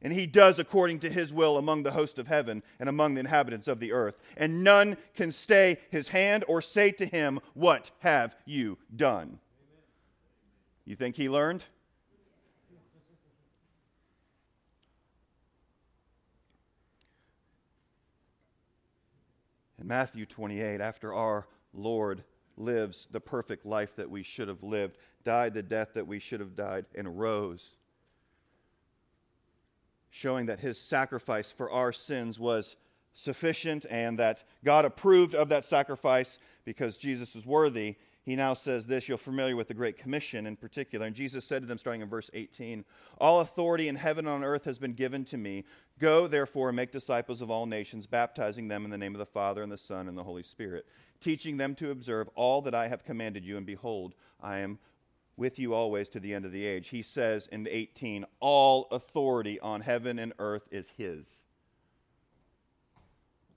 And 0.00 0.12
he 0.12 0.26
does 0.26 0.58
according 0.58 1.00
to 1.00 1.10
his 1.10 1.32
will 1.32 1.56
among 1.56 1.82
the 1.82 1.90
host 1.90 2.18
of 2.18 2.28
heaven 2.28 2.62
and 2.78 2.88
among 2.88 3.14
the 3.14 3.20
inhabitants 3.20 3.68
of 3.68 3.80
the 3.80 3.92
earth. 3.92 4.18
And 4.36 4.62
none 4.62 4.96
can 5.14 5.32
stay 5.32 5.78
his 5.90 6.08
hand 6.08 6.44
or 6.46 6.62
say 6.62 6.92
to 6.92 7.06
him, 7.06 7.40
What 7.54 7.90
have 7.98 8.36
you 8.46 8.78
done? 8.94 9.38
You 10.84 10.94
think 10.94 11.16
he 11.16 11.28
learned? 11.28 11.64
In 19.80 19.86
Matthew 19.86 20.26
28, 20.26 20.80
after 20.80 21.14
our 21.14 21.46
Lord 21.72 22.24
lives 22.56 23.06
the 23.10 23.20
perfect 23.20 23.64
life 23.64 23.94
that 23.96 24.10
we 24.10 24.22
should 24.22 24.48
have 24.48 24.62
lived, 24.62 24.98
died 25.28 25.52
the 25.52 25.62
death 25.62 25.90
that 25.92 26.06
we 26.06 26.18
should 26.18 26.40
have 26.40 26.56
died, 26.56 26.86
and 26.94 27.18
rose, 27.20 27.74
showing 30.08 30.46
that 30.46 30.58
his 30.58 30.80
sacrifice 30.80 31.50
for 31.50 31.70
our 31.70 31.92
sins 31.92 32.38
was 32.38 32.76
sufficient 33.12 33.84
and 33.90 34.18
that 34.18 34.42
God 34.64 34.86
approved 34.86 35.34
of 35.34 35.50
that 35.50 35.66
sacrifice 35.66 36.38
because 36.64 36.96
Jesus 36.96 37.34
was 37.34 37.44
worthy. 37.44 37.96
He 38.22 38.36
now 38.36 38.54
says 38.54 38.86
this. 38.86 39.06
You're 39.06 39.18
familiar 39.18 39.54
with 39.54 39.68
the 39.68 39.74
Great 39.74 39.98
Commission 39.98 40.46
in 40.46 40.56
particular. 40.56 41.04
And 41.04 41.14
Jesus 41.14 41.44
said 41.44 41.60
to 41.60 41.68
them, 41.68 41.76
starting 41.76 42.00
in 42.00 42.08
verse 42.08 42.30
18, 42.32 42.82
All 43.20 43.40
authority 43.40 43.88
in 43.88 43.96
heaven 43.96 44.26
and 44.26 44.34
on 44.34 44.44
earth 44.44 44.64
has 44.64 44.78
been 44.78 44.94
given 44.94 45.26
to 45.26 45.36
me. 45.36 45.64
Go, 45.98 46.26
therefore, 46.26 46.70
and 46.70 46.76
make 46.76 46.90
disciples 46.90 47.42
of 47.42 47.50
all 47.50 47.66
nations, 47.66 48.06
baptizing 48.06 48.66
them 48.66 48.86
in 48.86 48.90
the 48.90 48.96
name 48.96 49.14
of 49.14 49.18
the 49.18 49.26
Father, 49.26 49.62
and 49.62 49.70
the 49.70 49.76
Son, 49.76 50.08
and 50.08 50.16
the 50.16 50.24
Holy 50.24 50.42
Spirit, 50.42 50.86
teaching 51.20 51.58
them 51.58 51.74
to 51.74 51.90
observe 51.90 52.30
all 52.34 52.62
that 52.62 52.74
I 52.74 52.88
have 52.88 53.04
commanded 53.04 53.44
you. 53.44 53.58
And 53.58 53.66
behold, 53.66 54.14
I 54.40 54.60
am 54.60 54.78
with 55.38 55.58
you 55.58 55.72
always 55.72 56.08
to 56.08 56.20
the 56.20 56.34
end 56.34 56.44
of 56.44 56.52
the 56.52 56.66
age. 56.66 56.88
He 56.88 57.02
says 57.02 57.46
in 57.46 57.66
18, 57.70 58.26
All 58.40 58.88
authority 58.90 59.58
on 59.60 59.80
heaven 59.80 60.18
and 60.18 60.32
earth 60.38 60.68
is 60.70 60.88
His. 60.96 61.26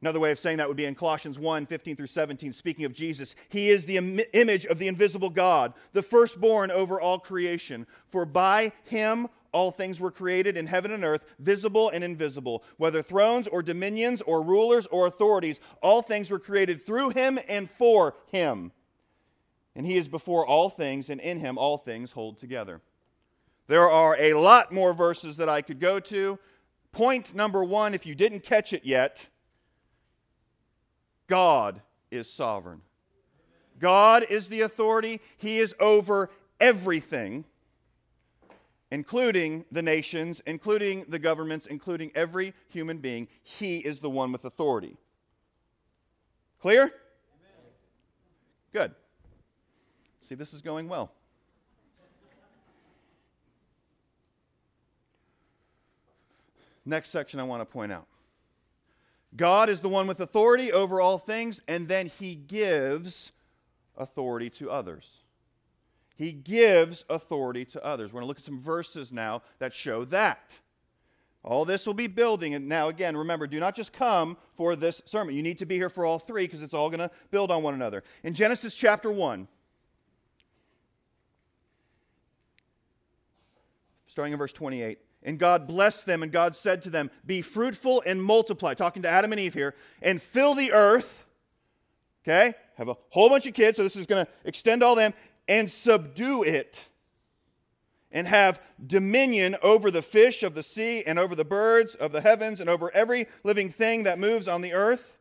Another 0.02 0.20
way 0.20 0.32
of 0.32 0.40
saying 0.40 0.58
that 0.58 0.68
would 0.68 0.78
be 0.78 0.86
in 0.86 0.96
Colossians 0.96 1.38
1 1.38 1.66
15 1.66 1.96
through 1.96 2.08
17, 2.08 2.54
speaking 2.54 2.86
of 2.86 2.94
Jesus. 2.94 3.36
He 3.50 3.70
is 3.70 3.86
the 3.86 3.98
Im- 3.98 4.22
image 4.34 4.66
of 4.66 4.80
the 4.80 4.88
invisible 4.88 5.30
God, 5.30 5.74
the 5.94 6.02
firstborn 6.02 6.72
over 6.72 7.00
all 7.00 7.20
creation. 7.20 7.86
For 8.10 8.26
by 8.26 8.72
him 8.86 9.28
all 9.52 9.70
things 9.70 10.00
were 10.00 10.12
created 10.12 10.58
in 10.58 10.66
heaven 10.66 10.92
and 10.92 11.04
earth, 11.04 11.26
visible 11.40 11.90
and 11.90 12.04
invisible, 12.04 12.64
whether 12.78 13.04
thrones 13.04 13.48
or 13.48 13.62
dominions 13.62 14.22
or 14.22 14.42
rulers 14.42 14.88
or 14.88 15.06
authorities. 15.06 15.60
All 15.84 16.02
things 16.02 16.32
were 16.32 16.40
created 16.40 16.84
through 16.84 17.10
him 17.10 17.38
and 17.48 17.70
for 17.70 18.16
him 18.28 18.72
and 19.75 19.86
he 19.86 19.98
is 19.98 20.08
before 20.08 20.46
all 20.46 20.70
things, 20.70 21.10
and 21.10 21.22
in 21.22 21.40
him 21.40 21.58
all 21.58 21.78
things 21.78 22.12
hold 22.12 22.40
together. 22.40 22.82
There 23.68 23.90
are 23.90 24.18
a 24.20 24.34
lot 24.34 24.72
more 24.72 24.94
verses 24.94 25.38
that 25.38 25.48
I 25.48 25.62
could 25.62 25.80
go 25.80 26.00
to. 26.00 26.38
Point 26.92 27.34
number 27.34 27.63
one, 27.63 27.94
if 27.94 28.06
you 28.06 28.16
didn't 28.16 28.44
catch 28.44 28.74
it 28.74 28.84
yet, 28.84 29.25
God 31.28 31.82
is 32.10 32.30
sovereign. 32.30 32.82
God 33.80 34.25
is 34.30 34.50
the 34.50 34.62
authority, 34.62 35.22
He 35.38 35.58
is 35.58 35.74
over 35.80 36.30
everything, 36.60 37.46
including 38.92 39.63
the 39.72 39.82
nations, 39.82 40.42
including 40.46 41.06
the 41.08 41.18
governments, 41.18 41.66
including 41.66 42.12
every 42.13 42.54
human 42.68 42.98
being. 42.98 43.28
He 43.42 43.78
is 43.78 44.01
the 44.01 44.10
one 44.10 44.32
with 44.32 44.44
authority. 44.44 44.98
Clear? 46.60 46.92
Good. 48.74 48.94
See, 50.32 50.36
this 50.36 50.54
is 50.54 50.62
going 50.62 50.88
well. 50.88 51.12
Next 56.86 57.10
section 57.10 57.38
I 57.42 57.44
want 57.44 57.60
to 57.60 57.66
point 57.66 57.92
out. 57.92 58.08
God 59.36 59.68
is 59.68 59.82
the 59.82 59.90
one 59.90 60.08
with 60.08 60.22
authority 60.22 60.72
over 60.72 61.02
all 61.02 61.18
things, 61.18 61.62
and 61.68 61.86
then 61.86 62.10
he 62.18 62.36
gives 62.36 63.34
authority 63.98 64.50
to 64.52 64.72
others. 64.72 65.18
He 66.16 66.32
gives 66.32 67.04
authority 67.10 67.66
to 67.66 67.84
others. 67.84 68.14
We're 68.14 68.22
going 68.22 68.24
to 68.24 68.28
look 68.30 68.38
at 68.38 68.46
some 68.46 68.62
verses 68.62 69.12
now 69.12 69.42
that 69.60 69.74
show 69.74 70.06
that. 70.06 70.58
All 71.44 71.66
this 71.66 71.86
will 71.86 71.94
be 71.94 72.08
building. 72.08 72.54
And 72.54 72.70
now, 72.70 72.88
again, 72.88 73.18
remember, 73.18 73.48
do 73.48 73.60
not 73.60 73.76
just 73.76 73.92
come 73.92 74.38
for 74.56 74.78
this 74.78 75.02
sermon. 75.04 75.36
You 75.36 75.44
need 75.44 75.58
to 75.58 75.66
be 75.66 75.76
here 75.76 75.90
for 75.90 76.06
all 76.06 76.20
three 76.20 76.46
because 76.46 76.62
it's 76.62 76.74
all 76.74 76.90
going 76.90 77.00
to 77.00 77.12
build 77.32 77.52
on 77.52 77.64
one 77.64 77.74
another. 77.74 78.06
In 78.24 78.34
Genesis 78.34 78.74
chapter 78.74 79.12
1, 79.12 79.46
starting 84.12 84.34
in 84.34 84.38
verse 84.38 84.51
28. 84.51 85.00
And 85.24 85.39
God 85.39 85.68
blessed 85.68 86.06
them, 86.06 86.22
and 86.22 86.32
God 86.32 86.56
said 86.56 86.84
to 86.84 86.89
them, 86.89 87.10
Be 87.25 87.41
fruitful 87.41 88.03
and 88.06 88.22
multiply. 88.22 88.74
Talking 88.74 89.03
to 89.03 89.10
Adam 89.10 89.32
and 89.32 89.39
Eve 89.39 89.53
here, 89.53 89.74
and 90.01 90.22
fill 90.22 90.53
the 90.53 90.74
earth. 90.74 91.25
Okay? 92.24 92.53
Have 92.75 92.89
a 92.89 92.98
whole 93.10 93.30
bunch 93.30 93.48
of 93.48 93.53
kids, 93.53 93.77
so 93.77 93.84
this 93.84 93.96
is 93.96 94.06
going 94.06 94.25
to 94.25 94.32
extend 94.44 94.84
all 94.84 94.96
them, 94.96 95.13
and 95.48 95.72
subdue 95.72 96.44
it. 96.44 96.84
And 98.12 98.27
have 98.27 98.62
dominion 98.86 99.56
over 99.63 99.89
the 99.89 100.01
fish 100.01 100.44
of 100.44 100.56
the 100.56 100.63
sea, 100.63 101.03
and 101.06 101.18
over 101.18 101.34
the 101.34 101.46
birds 101.46 101.96
of 101.96 102.12
the 102.12 102.20
heavens, 102.20 102.60
and 102.60 102.70
over 102.70 102.91
every 102.94 103.27
living 103.44 103.70
thing 103.70 104.03
that 104.03 104.20
moves 104.20 104.50
on 104.50 104.62
the 104.62 104.74
earth. 104.74 105.18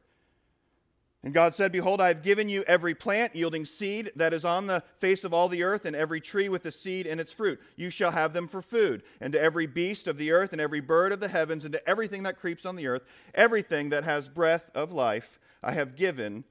And 1.23 1.35
God 1.35 1.55
said, 1.55 1.71
Behold, 1.71 2.01
I 2.01 2.09
have 2.09 2.23
given 2.23 2.49
you 2.49 2.63
every 2.67 2.95
plant 2.95 3.37
yielding 3.37 3.67
seed 3.67 4.11
that 4.17 4.33
is 4.33 4.47
on 4.47 4.67
the 4.67 4.83
face 5.01 5.23
of 5.23 5.35
all 5.35 5.49
the 5.49 5.63
earth, 5.63 5.85
and 5.85 5.95
every 5.95 6.21
tree 6.21 6.49
with 6.49 6.65
a 6.65 6.73
seed 6.73 7.07
in 7.07 7.21
its 7.21 7.33
fruit. 7.33 7.61
You 7.77 7.91
shall 7.91 8.11
have 8.11 8.33
them 8.33 8.49
for 8.49 8.63
food. 8.63 9.03
And 9.21 9.35
to 9.35 9.41
every 9.41 9.67
beast 9.67 10.07
of 10.07 10.17
the 10.17 10.33
earth, 10.33 10.53
and 10.53 10.61
every 10.61 10.81
bird 10.81 11.13
of 11.13 11.21
the 11.21 11.29
heavens, 11.29 11.65
and 11.65 11.73
to 11.73 11.89
everything 11.89 12.23
that 12.23 12.39
creeps 12.39 12.65
on 12.65 12.75
the 12.75 12.87
earth, 12.87 13.03
everything 13.35 13.91
that 13.91 14.05
has 14.05 14.29
breath 14.29 14.71
of 14.75 14.93
life, 14.93 15.39
I 15.63 15.73
have 15.73 15.95
given 15.95 16.43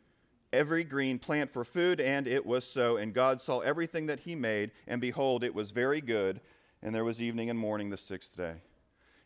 every 0.54 0.84
green 0.84 1.18
plant 1.18 1.52
for 1.52 1.66
food. 1.66 2.00
And 2.00 2.28
it 2.28 2.46
was 2.46 2.64
so. 2.64 2.98
And 2.98 3.12
God 3.12 3.42
saw 3.42 3.60
everything 3.62 4.06
that 4.06 4.20
he 4.20 4.36
made, 4.36 4.70
and 4.88 5.02
behold, 5.02 5.44
it 5.44 5.54
was 5.54 5.72
very 5.72 6.00
good. 6.00 6.42
And 6.84 6.94
there 6.94 7.04
was 7.06 7.20
evening 7.20 7.50
and 7.50 7.58
morning 7.58 7.90
the 7.90 7.98
sixth 7.98 8.38
day. 8.38 8.54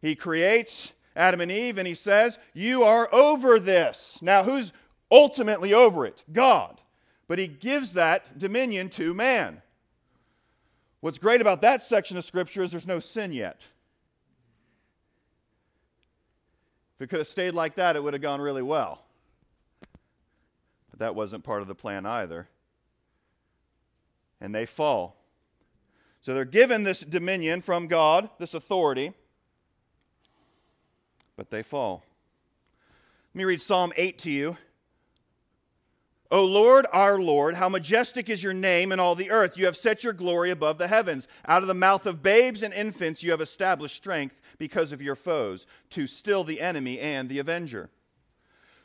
He 0.01 0.15
creates 0.15 0.93
Adam 1.15 1.41
and 1.41 1.51
Eve, 1.51 1.77
and 1.77 1.87
he 1.87 1.93
says, 1.93 2.39
You 2.53 2.83
are 2.83 3.13
over 3.13 3.59
this. 3.59 4.19
Now, 4.21 4.43
who's 4.43 4.73
ultimately 5.13 5.73
over 5.73 6.05
it 6.05 6.23
God. 6.33 6.81
But 7.27 7.39
he 7.39 7.47
gives 7.47 7.93
that 7.93 8.37
dominion 8.37 8.89
to 8.89 9.13
man. 9.13 9.61
What's 10.99 11.19
great 11.19 11.39
about 11.39 11.61
that 11.61 11.83
section 11.83 12.17
of 12.17 12.25
Scripture 12.25 12.63
is 12.63 12.71
there's 12.71 12.87
no 12.87 12.99
sin 12.99 13.31
yet. 13.31 13.65
If 16.95 17.03
it 17.03 17.09
could 17.09 17.19
have 17.19 17.27
stayed 17.27 17.53
like 17.53 17.75
that, 17.75 17.95
it 17.95 18.03
would 18.03 18.13
have 18.13 18.21
gone 18.21 18.41
really 18.41 18.61
well. 18.61 19.03
But 20.89 20.99
that 20.99 21.15
wasn't 21.15 21.43
part 21.43 21.61
of 21.61 21.67
the 21.67 21.75
plan 21.75 22.05
either. 22.05 22.47
And 24.41 24.53
they 24.53 24.65
fall. 24.65 25.17
So 26.21 26.33
they're 26.33 26.45
given 26.45 26.83
this 26.83 27.01
dominion 27.01 27.61
from 27.61 27.87
God, 27.87 28.29
this 28.39 28.53
authority, 28.53 29.13
but 31.35 31.49
they 31.49 31.63
fall. 31.63 32.03
Let 33.33 33.39
me 33.39 33.43
read 33.45 33.61
Psalm 33.61 33.91
8 33.97 34.19
to 34.19 34.31
you. 34.31 34.57
O 36.33 36.45
Lord, 36.45 36.87
our 36.91 37.19
Lord, 37.19 37.53
how 37.53 37.69
majestic 37.69 38.27
is 38.27 38.41
your 38.41 38.55
name 38.55 38.91
in 38.91 38.99
all 38.99 39.13
the 39.13 39.29
earth. 39.29 39.55
You 39.55 39.65
have 39.65 39.77
set 39.77 40.03
your 40.03 40.13
glory 40.13 40.49
above 40.49 40.79
the 40.79 40.87
heavens. 40.87 41.27
Out 41.47 41.61
of 41.61 41.67
the 41.67 41.75
mouth 41.75 42.07
of 42.07 42.23
babes 42.23 42.63
and 42.63 42.73
infants, 42.73 43.21
you 43.21 43.29
have 43.29 43.39
established 43.39 43.97
strength 43.97 44.41
because 44.57 44.91
of 44.91 44.99
your 44.99 45.15
foes, 45.15 45.67
to 45.91 46.07
still 46.07 46.43
the 46.43 46.59
enemy 46.59 46.99
and 46.99 47.29
the 47.29 47.37
avenger. 47.37 47.91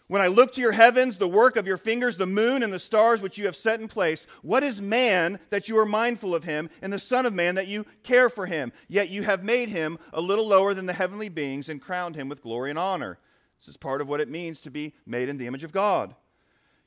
When 0.09 0.21
I 0.21 0.27
look 0.27 0.53
to 0.53 0.61
your 0.61 0.73
heavens, 0.73 1.17
the 1.17 1.27
work 1.27 1.57
of 1.57 1.67
your 1.67 1.79
fingers, 1.79 2.19
the 2.19 2.27
moon 2.27 2.63
and 2.63 2.71
the 2.71 2.79
stars 2.79 3.23
which 3.23 3.39
you 3.39 3.47
have 3.47 3.57
set 3.57 3.81
in 3.81 3.89
place, 3.89 4.27
what 4.43 4.63
is 4.63 4.83
man 4.83 5.39
that 5.49 5.71
you 5.71 5.79
are 5.79 5.87
mindful 5.87 6.35
of 6.35 6.45
him, 6.45 6.69
and 6.83 6.93
the 6.93 6.99
Son 6.99 7.25
of 7.25 7.33
Man 7.33 7.55
that 7.55 7.67
you 7.67 7.87
care 8.03 8.29
for 8.29 8.45
him? 8.45 8.73
Yet 8.89 9.09
you 9.09 9.23
have 9.23 9.43
made 9.43 9.71
him 9.71 9.99
a 10.13 10.21
little 10.21 10.47
lower 10.47 10.75
than 10.75 10.85
the 10.85 10.93
heavenly 10.93 11.31
beings 11.31 11.71
and 11.71 11.81
crowned 11.81 12.15
him 12.15 12.29
with 12.29 12.43
glory 12.43 12.69
and 12.69 12.79
honor. 12.79 13.19
This 13.59 13.69
is 13.69 13.79
part 13.79 14.03
of 14.03 14.09
what 14.09 14.21
it 14.21 14.29
means 14.29 14.61
to 14.61 14.71
be 14.71 14.93
made 15.07 15.31
in 15.31 15.39
the 15.39 15.47
image 15.47 15.65
of 15.65 15.73
God. 15.73 16.15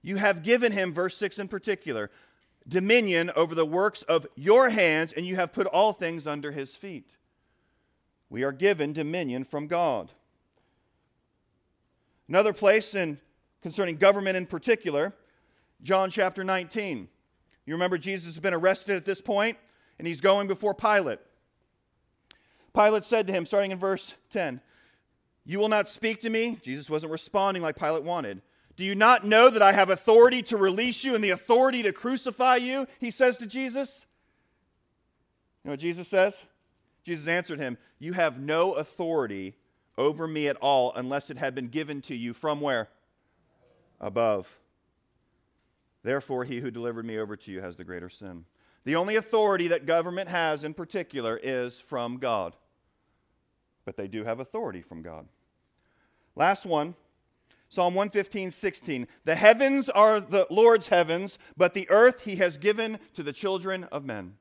You 0.01 0.17
have 0.17 0.43
given 0.43 0.71
him, 0.71 0.93
verse 0.93 1.17
6 1.17 1.39
in 1.39 1.47
particular, 1.47 2.09
dominion 2.67 3.31
over 3.35 3.55
the 3.55 3.65
works 3.65 4.03
of 4.03 4.25
your 4.35 4.69
hands, 4.69 5.13
and 5.13 5.25
you 5.25 5.35
have 5.35 5.53
put 5.53 5.67
all 5.67 5.93
things 5.93 6.27
under 6.27 6.51
his 6.51 6.75
feet. 6.75 7.11
We 8.29 8.43
are 8.43 8.51
given 8.51 8.93
dominion 8.93 9.43
from 9.43 9.67
God. 9.67 10.11
Another 12.27 12.53
place 12.53 12.95
in 12.95 13.19
concerning 13.61 13.97
government 13.97 14.37
in 14.37 14.45
particular, 14.45 15.13
John 15.83 16.09
chapter 16.09 16.43
19. 16.43 17.09
You 17.65 17.73
remember 17.73 17.97
Jesus 17.97 18.33
has 18.33 18.39
been 18.39 18.53
arrested 18.53 18.95
at 18.95 19.05
this 19.05 19.21
point, 19.21 19.57
and 19.99 20.07
he's 20.07 20.21
going 20.21 20.47
before 20.47 20.73
Pilate. 20.73 21.19
Pilate 22.73 23.03
said 23.03 23.27
to 23.27 23.33
him, 23.33 23.45
starting 23.45 23.71
in 23.71 23.79
verse 23.79 24.13
10, 24.31 24.61
You 25.45 25.59
will 25.59 25.69
not 25.69 25.89
speak 25.89 26.21
to 26.21 26.29
me? 26.29 26.57
Jesus 26.61 26.89
wasn't 26.89 27.11
responding 27.11 27.61
like 27.61 27.77
Pilate 27.77 28.03
wanted. 28.03 28.41
Do 28.77 28.83
you 28.83 28.95
not 28.95 29.25
know 29.25 29.49
that 29.49 29.61
I 29.61 29.73
have 29.73 29.89
authority 29.89 30.41
to 30.43 30.57
release 30.57 31.03
you 31.03 31.15
and 31.15 31.23
the 31.23 31.31
authority 31.31 31.83
to 31.83 31.91
crucify 31.91 32.57
you? 32.57 32.87
He 32.99 33.11
says 33.11 33.37
to 33.37 33.45
Jesus. 33.45 34.05
You 35.63 35.69
know 35.69 35.73
what 35.73 35.79
Jesus 35.79 36.07
says? 36.07 36.41
Jesus 37.03 37.27
answered 37.27 37.59
him, 37.59 37.77
You 37.99 38.13
have 38.13 38.39
no 38.39 38.73
authority 38.73 39.55
over 39.97 40.27
me 40.27 40.47
at 40.47 40.57
all 40.57 40.93
unless 40.95 41.29
it 41.29 41.37
had 41.37 41.53
been 41.53 41.67
given 41.67 42.01
to 42.03 42.15
you 42.15 42.33
from 42.33 42.61
where? 42.61 42.89
Above. 43.99 44.47
Therefore, 46.03 46.43
he 46.43 46.59
who 46.59 46.71
delivered 46.71 47.05
me 47.05 47.19
over 47.19 47.35
to 47.35 47.51
you 47.51 47.61
has 47.61 47.75
the 47.75 47.83
greater 47.83 48.09
sin. 48.09 48.45
The 48.83 48.95
only 48.95 49.15
authority 49.15 49.67
that 49.67 49.85
government 49.85 50.29
has 50.29 50.63
in 50.63 50.73
particular 50.73 51.39
is 51.41 51.79
from 51.79 52.17
God. 52.17 52.55
But 53.85 53.97
they 53.97 54.07
do 54.07 54.23
have 54.23 54.39
authority 54.39 54.81
from 54.81 55.03
God. 55.03 55.27
Last 56.35 56.65
one 56.65 56.95
Psalm 57.71 57.95
115, 57.95 58.51
16. 58.51 59.07
The 59.23 59.33
heavens 59.33 59.89
are 59.89 60.19
the 60.19 60.45
Lord's 60.49 60.89
heavens, 60.89 61.39
but 61.55 61.73
the 61.73 61.89
earth 61.89 62.19
he 62.19 62.35
has 62.35 62.57
given 62.57 62.99
to 63.13 63.23
the 63.23 63.31
children 63.31 63.85
of 63.93 64.03
men. 64.03 64.35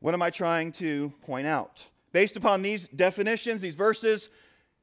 What 0.00 0.12
am 0.12 0.20
I 0.20 0.28
trying 0.28 0.72
to 0.72 1.08
point 1.22 1.46
out? 1.46 1.82
Based 2.12 2.36
upon 2.36 2.60
these 2.60 2.88
definitions, 2.88 3.62
these 3.62 3.74
verses, 3.74 4.28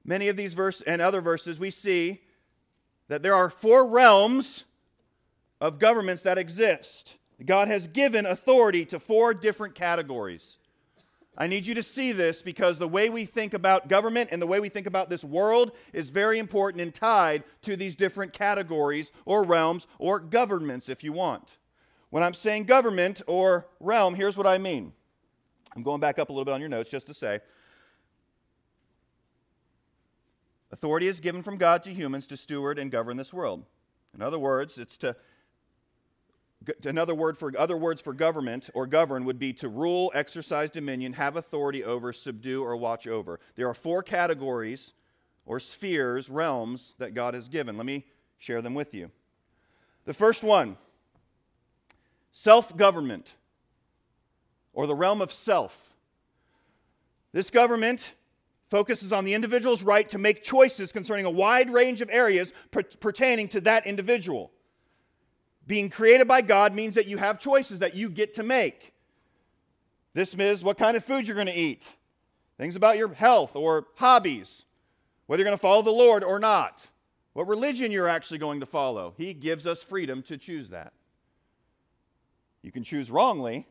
many 0.04 0.30
of 0.30 0.36
these 0.36 0.56
verses 0.56 0.82
and 0.82 1.00
other 1.00 1.22
verses, 1.22 1.60
we 1.60 1.70
see 1.70 2.22
that 3.08 3.22
there 3.22 3.36
are 3.36 3.52
four 3.52 3.92
realms 3.92 4.64
of 5.62 5.78
governments 5.78 6.24
that 6.24 6.40
exist. 6.40 7.18
God 7.46 7.68
has 7.68 7.86
given 7.86 8.26
authority 8.26 8.84
to 8.86 9.00
four 9.00 9.36
different 9.36 9.76
categories. 9.76 10.58
I 11.38 11.48
need 11.48 11.66
you 11.66 11.74
to 11.76 11.84
see 11.84 12.12
this 12.12 12.42
because 12.42 12.78
the 12.78 12.88
way 12.88 13.10
we 13.10 13.24
think 13.26 13.54
about 13.54 13.88
government 13.88 14.30
and 14.32 14.42
the 14.42 14.48
way 14.48 14.60
we 14.60 14.70
think 14.70 14.88
about 14.88 15.10
this 15.10 15.24
world 15.24 15.72
is 15.94 16.10
very 16.10 16.38
important 16.38 16.82
and 16.82 16.94
tied 16.94 17.44
to 17.62 17.76
these 17.78 17.96
different 17.96 18.34
categories 18.34 19.12
or 19.26 19.44
realms 19.44 19.88
or 20.00 20.20
governments, 20.20 20.90
if 20.90 21.04
you 21.04 21.14
want. 21.14 21.58
When 22.10 22.24
I'm 22.24 22.34
saying 22.34 22.66
government 22.66 23.22
or 23.28 23.68
realm, 23.80 24.16
here's 24.16 24.36
what 24.36 24.48
I 24.48 24.58
mean. 24.58 24.92
I'm 25.76 25.84
going 25.84 26.02
back 26.02 26.20
up 26.20 26.30
a 26.30 26.34
little 26.34 26.46
bit 26.46 26.54
on 26.54 26.60
your 26.60 26.70
notes 26.70 26.90
just 26.90 27.08
to 27.08 27.14
say 27.14 27.40
authority 30.72 31.08
is 31.08 31.20
given 31.20 31.44
from 31.44 31.58
God 31.58 31.84
to 31.84 31.94
humans 31.94 32.28
to 32.28 32.38
steward 32.38 32.80
and 32.80 32.92
govern 32.92 33.18
this 33.18 33.32
world. 33.32 33.64
In 34.14 34.22
other 34.22 34.40
words, 34.40 34.78
it's 34.78 34.98
to 34.98 35.16
another 36.84 37.16
word 37.16 37.38
for 37.38 37.52
other 37.58 37.78
words 37.78 38.02
for 38.02 38.14
government 38.14 38.70
or 38.74 38.86
govern 38.86 39.26
would 39.26 39.40
be 39.40 39.54
to 39.54 39.70
rule, 39.70 40.12
exercise 40.14 40.70
dominion, 40.70 41.14
have 41.14 41.36
authority 41.36 41.84
over, 41.84 42.12
subdue, 42.14 42.64
or 42.64 42.76
watch 42.76 43.08
over. 43.08 43.40
There 43.56 43.68
are 43.68 43.74
four 43.74 44.04
categories 44.04 44.94
or 45.46 45.60
spheres, 45.60 46.30
realms 46.30 46.94
that 47.00 47.14
God 47.14 47.34
has 47.34 47.48
given. 47.48 47.78
Let 47.78 47.86
me 47.86 48.06
share 48.38 48.62
them 48.62 48.74
with 48.74 48.94
you. 48.94 49.10
The 50.06 50.14
first 50.14 50.44
one 50.44 50.78
self 52.32 52.76
government, 52.76 53.34
or 54.74 54.88
the 54.88 54.96
realm 54.96 55.22
of 55.22 55.32
self. 55.34 55.94
This 57.32 57.50
government 57.50 58.14
focuses 58.70 59.12
on 59.12 59.26
the 59.26 59.34
individual's 59.34 59.84
right 59.84 60.08
to 60.10 60.18
make 60.18 60.44
choices 60.44 60.92
concerning 60.92 61.26
a 61.26 61.30
wide 61.30 61.72
range 61.72 62.02
of 62.02 62.10
areas 62.12 62.54
per- 62.72 62.84
pertaining 62.84 63.48
to 63.50 63.62
that 63.62 63.88
individual. 63.88 64.52
Being 65.70 65.92
created 65.92 66.28
by 66.28 66.42
God 66.42 66.74
means 66.74 66.96
that 66.96 67.06
you 67.06 67.18
have 67.18 67.40
choices 67.40 67.78
that 67.80 67.94
you 67.94 68.10
get 68.10 68.34
to 68.34 68.44
make. 68.44 68.92
This 70.16 70.34
is 70.34 70.64
what 70.64 70.80
kind 70.80 70.98
of 70.98 71.06
food 71.06 71.28
you're 71.28 71.36
going 71.36 71.46
to 71.46 71.54
eat, 71.54 71.86
things 72.58 72.76
about 72.76 72.98
your 72.98 73.14
health 73.14 73.56
or 73.56 73.86
hobbies, 73.94 74.66
whether 75.28 75.42
you're 75.42 75.48
going 75.48 75.56
to 75.56 75.62
follow 75.62 75.84
the 75.84 75.92
Lord 75.92 76.24
or 76.24 76.40
not, 76.40 76.88
what 77.34 77.48
religion 77.48 77.92
you're 77.92 78.10
actually 78.10 78.40
going 78.40 78.62
to 78.62 78.66
follow. 78.66 79.14
He 79.16 79.32
gives 79.36 79.68
us 79.68 79.84
freedom 79.84 80.24
to 80.24 80.40
choose 80.40 80.70
that. 80.70 80.92
You 82.64 82.72
can 82.72 82.84
choose 82.84 83.12
wrongly, 83.12 83.68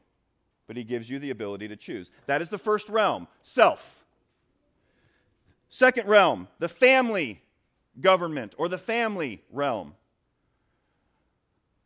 but 0.68 0.76
He 0.76 0.84
gives 0.84 1.10
you 1.10 1.18
the 1.18 1.30
ability 1.30 1.66
to 1.66 1.76
choose. 1.76 2.12
That 2.26 2.40
is 2.40 2.48
the 2.48 2.58
first 2.58 2.88
realm 2.88 3.26
self. 3.42 4.04
Second 5.68 6.06
realm, 6.06 6.46
the 6.60 6.68
family 6.68 7.42
government 8.00 8.54
or 8.56 8.68
the 8.68 8.78
family 8.78 9.42
realm. 9.50 9.94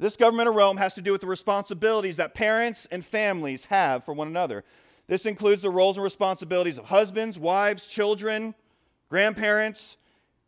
This 0.02 0.16
government 0.16 0.48
of 0.48 0.56
Rome 0.56 0.78
has 0.78 0.94
to 0.94 1.00
do 1.00 1.12
with 1.12 1.20
the 1.20 1.28
responsibilities 1.28 2.16
that 2.16 2.34
parents 2.34 2.88
and 2.90 3.06
families 3.06 3.64
have 3.66 4.02
for 4.02 4.12
one 4.12 4.26
another. 4.26 4.64
This 5.06 5.26
includes 5.26 5.62
the 5.62 5.70
roles 5.70 5.96
and 5.96 6.02
responsibilities 6.02 6.76
of 6.76 6.86
husbands, 6.86 7.38
wives, 7.38 7.86
children, 7.86 8.52
grandparents. 9.10 9.98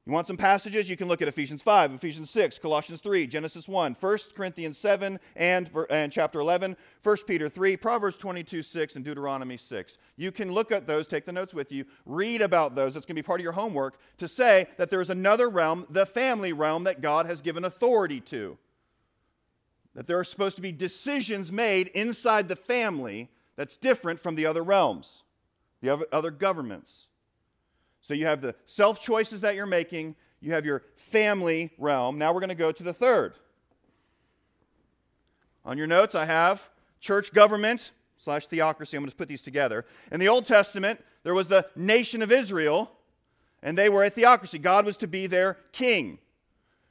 You 0.07 0.13
want 0.13 0.27
some 0.27 0.37
passages? 0.37 0.91
You 0.91 0.97
can 0.97 1.07
look 1.07 1.23
at 1.23 1.29
Ephesians 1.29 1.63
5, 1.63 1.93
Ephesians 1.93 2.31
6, 2.31 2.59
Colossians 2.59 3.01
3, 3.01 3.29
Genesis 3.29 3.69
1, 3.69 3.97
1 4.01 4.19
Corinthians 4.35 4.77
7 4.77 5.21
and, 5.37 5.71
and 5.89 6.11
chapter 6.11 6.41
11, 6.41 6.77
1 7.05 7.17
Peter 7.25 7.49
3, 7.49 7.77
Proverbs 7.77 8.17
22, 8.17 8.61
6, 8.61 8.97
and 8.97 9.05
Deuteronomy 9.05 9.57
6. 9.57 9.99
You 10.17 10.33
can 10.33 10.51
look 10.51 10.73
at 10.73 10.89
those, 10.89 11.07
take 11.07 11.27
the 11.27 11.33
notes 11.33 11.55
with 11.55 11.71
you, 11.71 11.85
read 12.07 12.43
about 12.43 12.75
those. 12.75 12.97
It's 12.97 13.07
going 13.07 13.15
to 13.15 13.23
be 13.23 13.25
part 13.25 13.39
of 13.39 13.45
your 13.45 13.53
homework 13.53 14.01
to 14.19 14.27
say 14.27 14.67
that 14.79 14.91
there 14.91 15.01
is 15.01 15.11
another 15.11 15.49
realm, 15.49 15.87
the 15.91 16.07
family 16.07 16.53
realm, 16.53 16.83
that 16.85 17.01
God 17.01 17.27
has 17.27 17.41
given 17.41 17.67
authority 17.67 18.21
to 18.23 18.59
that 19.95 20.07
there 20.07 20.19
are 20.19 20.25
supposed 20.25 20.57
to 20.57 20.63
be 20.63 20.73
decisions 20.73 21.53
made 21.53 21.89
inside 21.89 22.49
the 22.49 22.57
family 22.57 23.31
that's 23.57 23.77
different 23.77 24.21
from 24.21 24.35
the 24.35 24.47
other 24.47 24.63
realms, 24.63 25.23
the 25.81 26.07
other 26.13 26.31
governments. 26.31 27.07
So 28.01 28.13
you 28.15 28.27
have 28.27 28.41
the 28.41 28.55
self 28.67 29.01
choices 29.01 29.41
that 29.43 29.55
you're 29.55 29.67
making, 29.67 30.17
you 30.41 30.53
have 30.53 30.67
your 30.67 30.83
family 30.97 31.71
realm. 31.79 32.19
Now 32.19 32.33
we're 32.33 32.41
going 32.41 32.49
to 32.51 32.55
go 32.55 32.73
to 32.73 32.83
the 32.83 32.93
third. 32.93 33.35
On 35.65 35.79
your 35.79 35.87
notes, 35.87 36.15
I 36.15 36.27
have 36.27 36.69
church 37.01 37.33
government 37.33 37.93
slash 38.19 38.47
theocracy. 38.47 38.97
I'm 38.97 39.03
going 39.03 39.11
to 39.11 39.17
put 39.17 39.29
these 39.29 39.43
together. 39.43 39.87
In 40.13 40.21
the 40.21 40.29
Old 40.29 40.45
Testament, 40.45 41.03
there 41.23 41.35
was 41.35 41.49
the 41.49 41.67
nation 41.77 42.21
of 42.21 42.31
Israel, 42.31 42.91
and 43.63 43.79
they 43.79 43.89
were 43.89 44.05
a 44.05 44.11
theocracy. 44.11 44.59
God 44.59 44.85
was 44.85 44.97
to 44.99 45.07
be 45.07 45.27
their 45.27 45.57
king. 45.73 46.19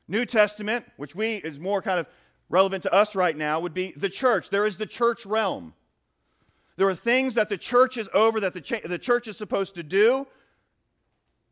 New 0.07 0.25
Testament, 0.25 0.85
which 0.97 1.15
we 1.15 1.35
is 1.35 1.59
more 1.59 1.81
kind 1.81 1.99
of 1.99 2.07
relevant 2.49 2.83
to 2.83 2.93
us 2.93 3.15
right 3.15 3.35
now 3.35 3.59
would 3.59 3.73
be 3.73 3.93
the 3.95 4.09
church. 4.09 4.49
There 4.49 4.65
is 4.65 4.77
the 4.77 4.85
church 4.85 5.25
realm. 5.25 5.73
There 6.75 6.87
are 6.87 6.95
things 6.95 7.35
that 7.35 7.49
the 7.49 7.57
church 7.57 7.97
is 7.97 8.09
over, 8.13 8.39
that 8.39 8.53
the, 8.53 8.61
ch- 8.61 8.83
the 8.83 8.97
church 8.97 9.27
is 9.27 9.37
supposed 9.37 9.75
to 9.75 9.83
do, 9.83 10.27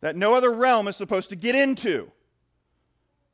that 0.02 0.16
no 0.16 0.34
other 0.34 0.54
realm 0.54 0.88
is 0.88 0.96
supposed 0.96 1.30
to 1.30 1.36
get 1.36 1.56
into. 1.56 2.12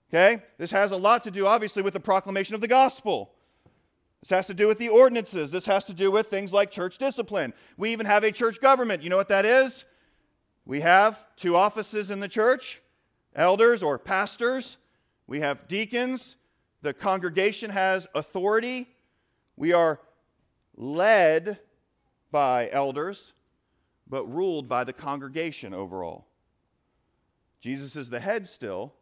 Okay? 0.09 0.41
This 0.57 0.71
has 0.71 0.91
a 0.91 0.97
lot 0.97 1.23
to 1.23 1.31
do, 1.31 1.47
obviously, 1.47 1.81
with 1.81 1.93
the 1.93 1.99
proclamation 1.99 2.55
of 2.55 2.61
the 2.61 2.67
gospel. 2.67 3.31
This 4.21 4.29
has 4.31 4.47
to 4.47 4.53
do 4.53 4.67
with 4.67 4.77
the 4.77 4.89
ordinances. 4.89 5.51
This 5.51 5.65
has 5.65 5.85
to 5.85 5.93
do 5.93 6.11
with 6.11 6.27
things 6.27 6.51
like 6.51 6.71
church 6.71 6.97
discipline. 6.97 7.53
We 7.77 7.91
even 7.91 8.05
have 8.05 8.23
a 8.23 8.31
church 8.31 8.59
government. 8.59 9.03
You 9.03 9.09
know 9.09 9.17
what 9.17 9.29
that 9.29 9.45
is? 9.45 9.85
We 10.65 10.81
have 10.81 11.23
two 11.37 11.55
offices 11.55 12.11
in 12.11 12.19
the 12.19 12.27
church 12.27 12.81
elders 13.37 13.83
or 13.83 13.99
pastors, 13.99 14.77
we 15.27 15.39
have 15.39 15.67
deacons, 15.67 16.36
the 16.81 16.93
congregation 16.93 17.69
has 17.69 18.07
authority. 18.13 18.87
We 19.55 19.73
are 19.73 19.99
led 20.75 21.59
by 22.31 22.69
elders, 22.71 23.33
but 24.07 24.25
ruled 24.25 24.67
by 24.69 24.83
the 24.83 24.93
congregation 24.93 25.73
overall. 25.73 26.27
Jesus 27.61 27.95
is 27.95 28.09
the 28.09 28.19
head 28.19 28.47
still, 28.47 28.93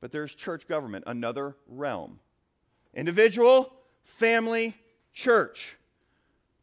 but 0.00 0.12
there's 0.12 0.34
church 0.34 0.68
government, 0.68 1.04
another 1.06 1.56
realm. 1.66 2.20
Individual, 2.94 3.72
family, 4.04 4.76
church. 5.12 5.76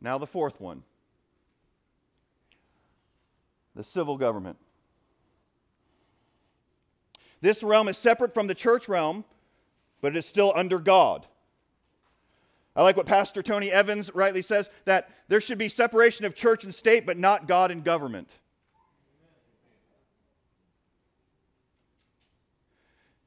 Now, 0.02 0.18
the 0.18 0.28
fourth 0.28 0.60
one 0.62 0.84
the 3.76 3.84
civil 3.84 4.18
government. 4.18 4.58
This 7.40 7.64
realm 7.64 7.88
is 7.88 7.98
separate 7.98 8.34
from 8.34 8.48
the 8.48 8.56
church 8.56 8.90
realm 8.90 9.24
but 10.02 10.16
it 10.16 10.18
is 10.18 10.26
still 10.26 10.54
under 10.56 10.80
God. 10.80 11.26
I 12.76 12.84
like 12.84 12.96
what 12.96 13.08
Pastor 13.08 13.42
Tony 13.42 13.72
Evans 13.72 14.14
rightly 14.14 14.42
says 14.42 14.70
that 14.86 15.10
there 15.28 15.42
should 15.42 15.58
be 15.58 15.70
separation 15.70 16.26
of 16.26 16.36
church 16.36 16.64
and 16.64 16.74
state, 16.74 17.06
but 17.06 17.18
not 17.18 17.48
God 17.48 17.72
and 17.72 17.84
government. 17.84 18.30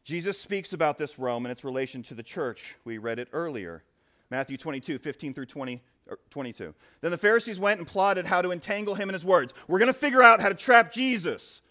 Jesus 0.04 0.40
speaks 0.40 0.72
about 0.72 0.98
this 0.98 1.18
Rome 1.18 1.46
and 1.46 1.52
its 1.52 1.64
relation 1.64 2.02
to 2.04 2.14
the 2.14 2.22
church. 2.22 2.76
We 2.84 2.98
read 2.98 3.18
it 3.18 3.28
earlier. 3.32 3.84
Matthew 4.30 4.56
22, 4.56 4.98
15 4.98 5.34
through 5.34 5.46
20, 5.46 5.82
er, 6.10 6.18
22. 6.30 6.74
Then 7.02 7.10
the 7.10 7.18
Pharisees 7.18 7.60
went 7.60 7.78
and 7.78 7.86
plotted 7.86 8.26
how 8.26 8.42
to 8.42 8.50
entangle 8.50 8.94
him 8.94 9.08
in 9.08 9.14
his 9.14 9.24
words. 9.24 9.52
We're 9.68 9.78
going 9.78 9.92
to 9.92 9.98
figure 9.98 10.22
out 10.22 10.40
how 10.40 10.48
to 10.48 10.54
trap 10.54 10.92
Jesus. 10.92 11.62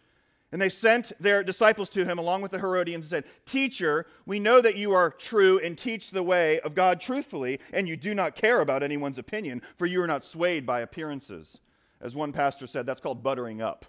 And 0.51 0.61
they 0.61 0.69
sent 0.69 1.13
their 1.19 1.43
disciples 1.43 1.87
to 1.89 2.03
him 2.03 2.19
along 2.19 2.41
with 2.41 2.51
the 2.51 2.59
Herodians 2.59 3.05
and 3.05 3.23
said, 3.23 3.31
Teacher, 3.45 4.05
we 4.25 4.39
know 4.39 4.59
that 4.59 4.75
you 4.75 4.91
are 4.91 5.09
true 5.09 5.59
and 5.63 5.77
teach 5.77 6.11
the 6.11 6.23
way 6.23 6.59
of 6.61 6.75
God 6.75 6.99
truthfully, 6.99 7.59
and 7.71 7.87
you 7.87 7.95
do 7.95 8.13
not 8.13 8.35
care 8.35 8.59
about 8.59 8.83
anyone's 8.83 9.17
opinion, 9.17 9.61
for 9.77 9.85
you 9.85 10.01
are 10.01 10.07
not 10.07 10.25
swayed 10.25 10.65
by 10.65 10.81
appearances. 10.81 11.59
As 12.01 12.15
one 12.15 12.33
pastor 12.33 12.67
said, 12.67 12.85
that's 12.85 12.99
called 12.99 13.23
buttering 13.23 13.61
up. 13.61 13.85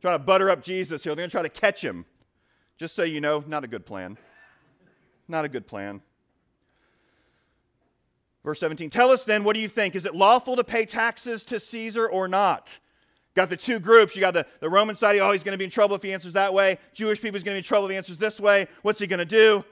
Trying 0.00 0.18
to 0.18 0.24
butter 0.24 0.48
up 0.48 0.62
Jesus 0.62 1.02
here. 1.04 1.14
They're 1.14 1.22
going 1.22 1.30
to 1.30 1.34
try 1.34 1.42
to 1.42 1.48
catch 1.50 1.84
him. 1.84 2.06
Just 2.78 2.94
so 2.94 3.02
you 3.02 3.20
know, 3.20 3.44
not 3.46 3.62
a 3.62 3.68
good 3.68 3.84
plan. 3.84 4.16
Not 5.28 5.44
a 5.44 5.48
good 5.48 5.66
plan. 5.66 6.00
Verse 8.42 8.60
17 8.60 8.88
Tell 8.88 9.10
us 9.10 9.24
then, 9.24 9.44
what 9.44 9.54
do 9.54 9.60
you 9.60 9.68
think? 9.68 9.94
Is 9.94 10.06
it 10.06 10.14
lawful 10.14 10.56
to 10.56 10.64
pay 10.64 10.86
taxes 10.86 11.44
to 11.44 11.60
Caesar 11.60 12.08
or 12.08 12.28
not? 12.28 12.70
Got 13.34 13.50
the 13.50 13.56
two 13.56 13.78
groups. 13.78 14.16
You 14.16 14.20
got 14.20 14.34
the, 14.34 14.46
the 14.60 14.68
Roman 14.68 14.96
side, 14.96 15.16
oh, 15.18 15.32
he's 15.32 15.42
going 15.42 15.52
to 15.52 15.58
be 15.58 15.64
in 15.64 15.70
trouble 15.70 15.94
if 15.96 16.02
he 16.02 16.12
answers 16.12 16.32
that 16.32 16.52
way. 16.52 16.78
Jewish 16.92 17.20
people, 17.20 17.36
he's 17.36 17.44
going 17.44 17.54
to 17.54 17.56
be 17.56 17.64
in 17.64 17.64
trouble 17.64 17.86
if 17.86 17.92
he 17.92 17.96
answers 17.96 18.18
this 18.18 18.40
way. 18.40 18.66
What's 18.82 18.98
he 18.98 19.06
going 19.06 19.18
to 19.18 19.24
do? 19.24 19.64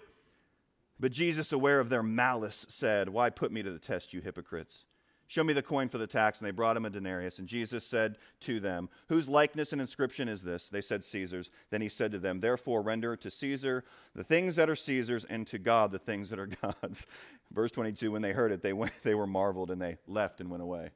But 1.00 1.12
Jesus, 1.12 1.52
aware 1.52 1.80
of 1.80 1.88
their 1.88 2.02
malice, 2.02 2.66
said, 2.68 3.08
Why 3.08 3.30
put 3.30 3.52
me 3.52 3.62
to 3.62 3.70
the 3.70 3.78
test, 3.78 4.12
you 4.12 4.20
hypocrites? 4.20 4.84
Show 5.28 5.44
me 5.44 5.52
the 5.52 5.62
coin 5.62 5.90
for 5.90 5.98
the 5.98 6.06
tax. 6.06 6.38
And 6.38 6.46
they 6.46 6.52
brought 6.52 6.76
him 6.76 6.86
a 6.86 6.90
denarius. 6.90 7.38
And 7.38 7.46
Jesus 7.46 7.84
said 7.84 8.16
to 8.40 8.60
them, 8.60 8.88
Whose 9.08 9.28
likeness 9.28 9.72
and 9.72 9.80
inscription 9.80 10.28
is 10.28 10.42
this? 10.42 10.70
They 10.70 10.80
said, 10.80 11.04
Caesar's. 11.04 11.50
Then 11.70 11.82
he 11.82 11.88
said 11.90 12.12
to 12.12 12.18
them, 12.18 12.40
Therefore 12.40 12.80
render 12.80 13.14
to 13.14 13.30
Caesar 13.30 13.84
the 14.14 14.24
things 14.24 14.56
that 14.56 14.70
are 14.70 14.76
Caesar's, 14.76 15.24
and 15.24 15.46
to 15.48 15.58
God 15.58 15.92
the 15.92 15.98
things 15.98 16.30
that 16.30 16.38
are 16.38 16.46
God's. 16.62 17.06
Verse 17.52 17.70
22 17.70 18.10
When 18.10 18.22
they 18.22 18.32
heard 18.32 18.52
it, 18.52 18.62
they, 18.62 18.72
went, 18.72 18.92
they 19.02 19.14
were 19.14 19.26
marveled, 19.26 19.70
and 19.70 19.80
they 19.80 19.98
left 20.06 20.40
and 20.40 20.50
went 20.50 20.62
away. 20.62 20.90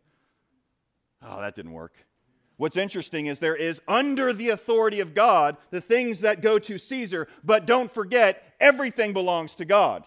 Oh, 1.23 1.41
that 1.41 1.55
didn't 1.55 1.73
work. 1.73 1.93
What's 2.63 2.77
interesting 2.77 3.27
is 3.27 3.41
there 3.41 3.57
is 3.57 3.81
under 3.89 4.33
the 4.33 4.51
authority 4.51 5.01
of 5.01 5.15
God 5.15 5.57
the 5.73 5.81
things 5.81 6.21
that 6.21 6.43
go 6.43 6.61
to 6.61 6.79
Caesar, 6.79 7.27
but 7.43 7.67
don't 7.67 7.93
forget, 7.93 8.55
everything 8.61 9.13
belongs 9.13 9.57
to 9.57 9.65
God. 9.65 10.05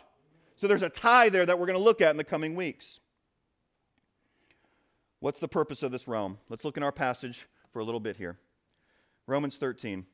So 0.56 0.66
there's 0.66 0.82
a 0.82 0.88
tie 0.88 1.28
there 1.28 1.46
that 1.46 1.60
we're 1.60 1.66
going 1.66 1.78
to 1.78 1.84
look 1.84 2.00
at 2.00 2.12
in 2.12 2.16
the 2.16 2.24
coming 2.24 2.56
weeks. 2.56 3.02
What's 5.20 5.42
the 5.42 5.50
purpose 5.50 5.84
of 5.84 5.92
this 5.92 6.08
realm? 6.08 6.38
Let's 6.48 6.64
look 6.64 6.78
in 6.78 6.84
our 6.84 6.94
passage 6.94 7.46
for 7.74 7.80
a 7.80 7.84
little 7.84 8.00
bit 8.00 8.16
here. 8.16 8.38
Romans 9.28 9.58
13. 9.58 10.06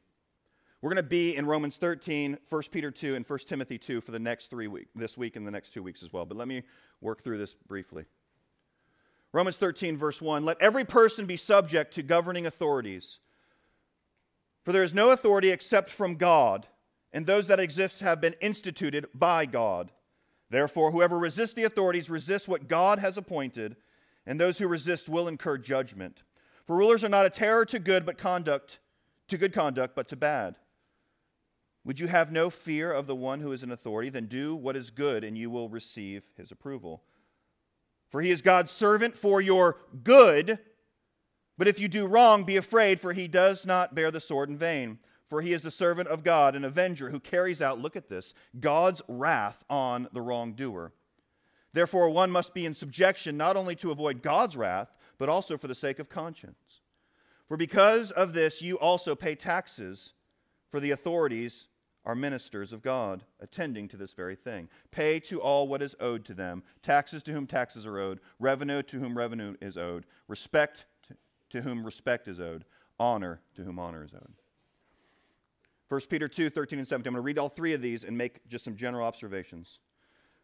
We're 0.82 0.89
going 0.89 0.95
to 0.95 1.04
be 1.04 1.36
in 1.36 1.45
Romans 1.45 1.77
13, 1.77 2.39
1 2.49 2.63
Peter 2.71 2.89
2, 2.89 3.13
and 3.13 3.23
1 3.23 3.39
Timothy 3.45 3.77
2 3.77 4.01
for 4.01 4.10
the 4.10 4.17
next 4.17 4.49
three 4.49 4.67
weeks, 4.67 4.89
this 4.95 5.15
week 5.15 5.36
and 5.36 5.45
the 5.45 5.51
next 5.51 5.75
two 5.75 5.84
weeks 5.84 6.01
as 6.01 6.12
well. 6.12 6.25
But 6.25 6.38
let 6.38 6.47
me 6.47 6.63
work 7.01 7.23
through 7.23 7.38
this 7.38 7.54
briefly. 7.67 8.06
Romans 9.33 9.57
13, 9.57 9.97
verse 9.97 10.21
1 10.21 10.43
Let 10.43 10.61
every 10.61 10.85
person 10.85 11.25
be 11.25 11.37
subject 11.37 11.93
to 11.95 12.03
governing 12.03 12.45
authorities. 12.45 13.19
For 14.63 14.71
there 14.71 14.83
is 14.83 14.93
no 14.93 15.11
authority 15.11 15.49
except 15.49 15.89
from 15.89 16.15
God, 16.15 16.67
and 17.13 17.25
those 17.25 17.47
that 17.47 17.59
exist 17.59 17.99
have 18.01 18.21
been 18.21 18.35
instituted 18.41 19.07
by 19.13 19.45
God. 19.45 19.91
Therefore, 20.49 20.91
whoever 20.91 21.17
resists 21.17 21.53
the 21.53 21.63
authorities 21.63 22.09
resists 22.09 22.47
what 22.47 22.67
God 22.67 22.99
has 22.99 23.17
appointed 23.17 23.77
and 24.25 24.39
those 24.39 24.57
who 24.57 24.67
resist 24.67 25.09
will 25.09 25.27
incur 25.27 25.57
judgment. 25.57 26.23
For 26.67 26.75
rulers 26.75 27.03
are 27.03 27.09
not 27.09 27.25
a 27.25 27.29
terror 27.29 27.65
to 27.65 27.79
good 27.79 28.05
but 28.05 28.17
conduct 28.17 28.79
to 29.29 29.37
good 29.37 29.53
conduct 29.53 29.95
but 29.95 30.09
to 30.09 30.15
bad. 30.17 30.57
Would 31.85 31.99
you 31.99 32.07
have 32.07 32.31
no 32.31 32.49
fear 32.49 32.91
of 32.91 33.07
the 33.07 33.15
one 33.15 33.39
who 33.39 33.53
is 33.53 33.63
in 33.63 33.71
authority? 33.71 34.09
Then 34.09 34.25
do 34.25 34.55
what 34.55 34.75
is 34.75 34.91
good 34.91 35.23
and 35.23 35.37
you 35.37 35.49
will 35.49 35.69
receive 35.69 36.23
his 36.37 36.51
approval. 36.51 37.01
For 38.12 38.21
he 38.21 38.30
is 38.30 38.41
God's 38.41 38.71
servant 38.71 39.17
for 39.17 39.41
your 39.41 39.78
good. 40.04 40.60
But 41.58 41.67
if 41.67 41.80
you 41.80 41.88
do 41.88 42.06
wrong, 42.06 42.43
be 42.43 42.58
afraid, 42.58 43.00
for 43.00 43.13
he 43.13 43.28
does 43.28 43.65
not 43.65 43.95
bear 43.95 44.12
the 44.12 44.21
sword 44.21 44.50
in 44.50 44.58
vain. 44.58 45.00
For 45.30 45.41
he 45.41 45.54
is 45.54 45.62
the 45.62 45.71
servant 45.71 46.10
of 46.10 46.26
God, 46.26 46.56
an 46.56 46.65
avenger 46.65 47.10
who 47.10 47.19
carries 47.21 47.62
out, 47.62 47.80
look 47.80 47.95
at 47.95 48.10
this, 48.10 48.34
God's 48.60 49.02
wrath 49.08 49.63
on 49.69 50.10
the 50.12 50.21
wrongdoer. 50.21 50.91
Therefore, 51.71 52.10
one 52.10 52.32
must 52.32 52.54
be 52.54 52.65
in 52.65 52.74
subjection 52.74 53.38
not 53.38 53.56
only 53.56 53.78
to 53.78 53.91
avoid 53.91 54.21
God's 54.21 54.58
wrath, 54.58 54.93
but 55.17 55.30
also 55.30 55.58
for 55.58 55.67
the 55.67 55.76
sake 55.76 56.00
of 56.00 56.10
conscience. 56.10 56.82
For 57.47 57.56
because 57.56 58.12
of 58.12 58.34
this, 58.34 58.62
you 58.62 58.78
also 58.78 59.15
pay 59.15 59.36
taxes, 59.36 60.13
for 60.69 60.82
the 60.82 60.91
authorities 60.91 61.67
are 62.05 62.15
ministers 62.15 62.73
of 62.73 62.81
God, 62.81 63.23
attending 63.39 63.87
to 63.89 63.97
this 63.97 64.13
very 64.13 64.35
thing. 64.35 64.69
Pay 64.89 65.19
to 65.21 65.39
all 65.39 65.67
what 65.67 65.81
is 65.81 65.95
owed 65.99 66.25
to 66.25 66.33
them 66.33 66.63
taxes 66.81 67.21
to 67.23 67.31
whom 67.31 67.45
taxes 67.45 67.85
are 67.85 67.99
owed, 67.99 68.19
revenue 68.39 68.81
to 68.83 68.99
whom 68.99 69.17
revenue 69.17 69.55
is 69.61 69.77
owed, 69.77 70.05
respect 70.27 70.85
to, 71.49 71.61
whom 71.61 71.85
respect 71.85 72.27
is 72.27 72.39
owed, 72.39 72.65
honor 72.99 73.41
to 73.55 73.63
whom 73.63 73.77
honor 73.77 74.03
is 74.03 74.13
owed. 74.13 74.33
1 75.89 76.01
Peter 76.09 76.27
2 76.27 76.49
13 76.49 76.79
and 76.79 76.87
17. 76.87 77.07
I'm 77.09 77.13
going 77.13 77.21
to 77.21 77.25
read 77.25 77.37
all 77.37 77.49
three 77.49 77.73
of 77.73 77.81
these 77.81 78.03
and 78.03 78.17
make 78.17 78.47
just 78.47 78.63
some 78.63 78.75
general 78.75 79.05
observations. 79.05 79.79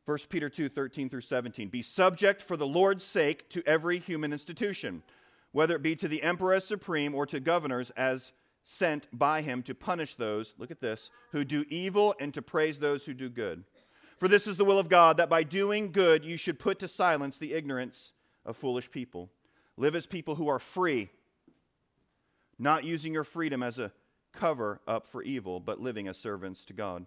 1 0.05 0.17
Peter 0.29 0.49
2 0.49 0.69
13 0.69 1.09
through 1.09 1.21
17. 1.21 1.69
Be 1.69 1.81
subject 1.81 2.41
for 2.41 2.57
the 2.57 2.67
Lord's 2.67 3.03
sake 3.03 3.49
to 3.49 3.63
every 3.65 3.97
human 3.99 4.31
institution, 4.31 5.01
whether 5.53 5.75
it 5.75 5.81
be 5.81 5.95
to 5.95 6.07
the 6.07 6.21
emperor 6.21 6.53
as 6.53 6.65
supreme 6.65 7.15
or 7.15 7.25
to 7.25 7.39
governors 7.39 7.91
as 7.91 8.31
sent 8.69 9.07
by 9.17 9.41
him 9.41 9.63
to 9.63 9.73
punish 9.73 10.15
those, 10.15 10.53
look 10.57 10.71
at 10.71 10.81
this, 10.81 11.09
who 11.31 11.45
do 11.45 11.63
evil 11.69 12.13
and 12.19 12.33
to 12.33 12.41
praise 12.41 12.77
those 12.77 13.05
who 13.05 13.13
do 13.13 13.29
good. 13.29 13.63
For 14.19 14.27
this 14.27 14.45
is 14.45 14.57
the 14.57 14.65
will 14.65 14.77
of 14.77 14.89
God, 14.89 15.15
that 15.17 15.29
by 15.29 15.43
doing 15.43 15.89
good 15.89 16.25
you 16.25 16.35
should 16.35 16.59
put 16.59 16.77
to 16.79 16.87
silence 16.89 17.37
the 17.37 17.53
ignorance 17.53 18.11
of 18.45 18.57
foolish 18.57 18.91
people. 18.91 19.29
Live 19.77 19.95
as 19.95 20.05
people 20.05 20.35
who 20.35 20.49
are 20.49 20.59
free, 20.59 21.09
not 22.59 22.83
using 22.83 23.13
your 23.13 23.23
freedom 23.23 23.63
as 23.63 23.79
a 23.79 23.93
cover 24.33 24.81
up 24.85 25.07
for 25.07 25.23
evil, 25.23 25.61
but 25.61 25.79
living 25.79 26.09
as 26.09 26.17
servants 26.17 26.65
to 26.65 26.73
God. 26.73 27.05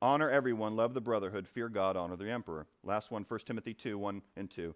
Honor 0.00 0.30
everyone, 0.30 0.76
love 0.76 0.94
the 0.94 1.00
brotherhood, 1.02 1.46
fear 1.46 1.68
God, 1.68 1.94
honor 1.94 2.16
the 2.16 2.30
emperor. 2.30 2.66
Last 2.82 3.10
one, 3.10 3.26
1 3.28 3.40
Timothy 3.40 3.74
2 3.74 3.98
1 3.98 4.22
and 4.38 4.50
2. 4.50 4.74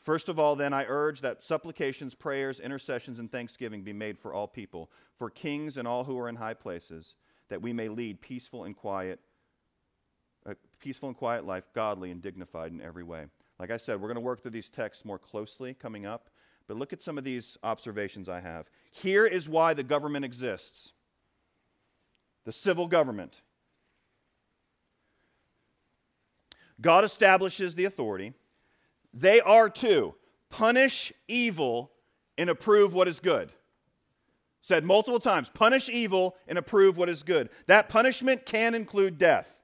First 0.00 0.30
of 0.30 0.38
all, 0.38 0.56
then, 0.56 0.72
I 0.72 0.86
urge 0.88 1.20
that 1.20 1.44
supplications, 1.44 2.14
prayers, 2.14 2.58
intercessions, 2.58 3.18
and 3.18 3.30
thanksgiving 3.30 3.82
be 3.82 3.92
made 3.92 4.18
for 4.18 4.32
all 4.32 4.48
people, 4.48 4.90
for 5.18 5.28
kings 5.28 5.76
and 5.76 5.86
all 5.86 6.04
who 6.04 6.18
are 6.18 6.28
in 6.28 6.36
high 6.36 6.54
places, 6.54 7.16
that 7.50 7.60
we 7.60 7.72
may 7.72 7.88
lead 7.88 8.20
peaceful 8.22 8.64
and 8.64 8.74
quiet, 8.74 9.20
a 10.46 10.56
peaceful 10.78 11.08
and 11.08 11.18
quiet 11.18 11.44
life, 11.44 11.64
godly 11.74 12.10
and 12.10 12.22
dignified 12.22 12.72
in 12.72 12.80
every 12.80 13.04
way. 13.04 13.26
Like 13.58 13.70
I 13.70 13.76
said, 13.76 14.00
we're 14.00 14.08
going 14.08 14.14
to 14.14 14.22
work 14.22 14.40
through 14.40 14.52
these 14.52 14.70
texts 14.70 15.04
more 15.04 15.18
closely 15.18 15.74
coming 15.74 16.06
up, 16.06 16.30
but 16.66 16.78
look 16.78 16.94
at 16.94 17.02
some 17.02 17.18
of 17.18 17.24
these 17.24 17.58
observations 17.62 18.26
I 18.26 18.40
have. 18.40 18.70
Here 18.90 19.26
is 19.26 19.50
why 19.50 19.74
the 19.74 19.82
government 19.82 20.24
exists 20.24 20.92
the 22.46 22.52
civil 22.52 22.86
government. 22.86 23.42
God 26.80 27.04
establishes 27.04 27.74
the 27.74 27.84
authority. 27.84 28.32
They 29.12 29.40
are 29.40 29.68
to 29.70 30.14
punish 30.50 31.12
evil 31.28 31.90
and 32.38 32.50
approve 32.50 32.94
what 32.94 33.08
is 33.08 33.20
good. 33.20 33.52
Said 34.60 34.84
multiple 34.84 35.20
times 35.20 35.50
punish 35.52 35.88
evil 35.88 36.36
and 36.46 36.58
approve 36.58 36.96
what 36.96 37.08
is 37.08 37.22
good. 37.22 37.48
That 37.66 37.88
punishment 37.88 38.44
can 38.44 38.74
include 38.74 39.18
death. 39.18 39.56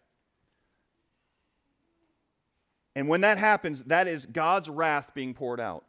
And 2.94 3.08
when 3.08 3.20
that 3.20 3.36
happens, 3.36 3.82
that 3.84 4.08
is 4.08 4.24
God's 4.24 4.70
wrath 4.70 5.12
being 5.14 5.34
poured 5.34 5.60
out. 5.60 5.84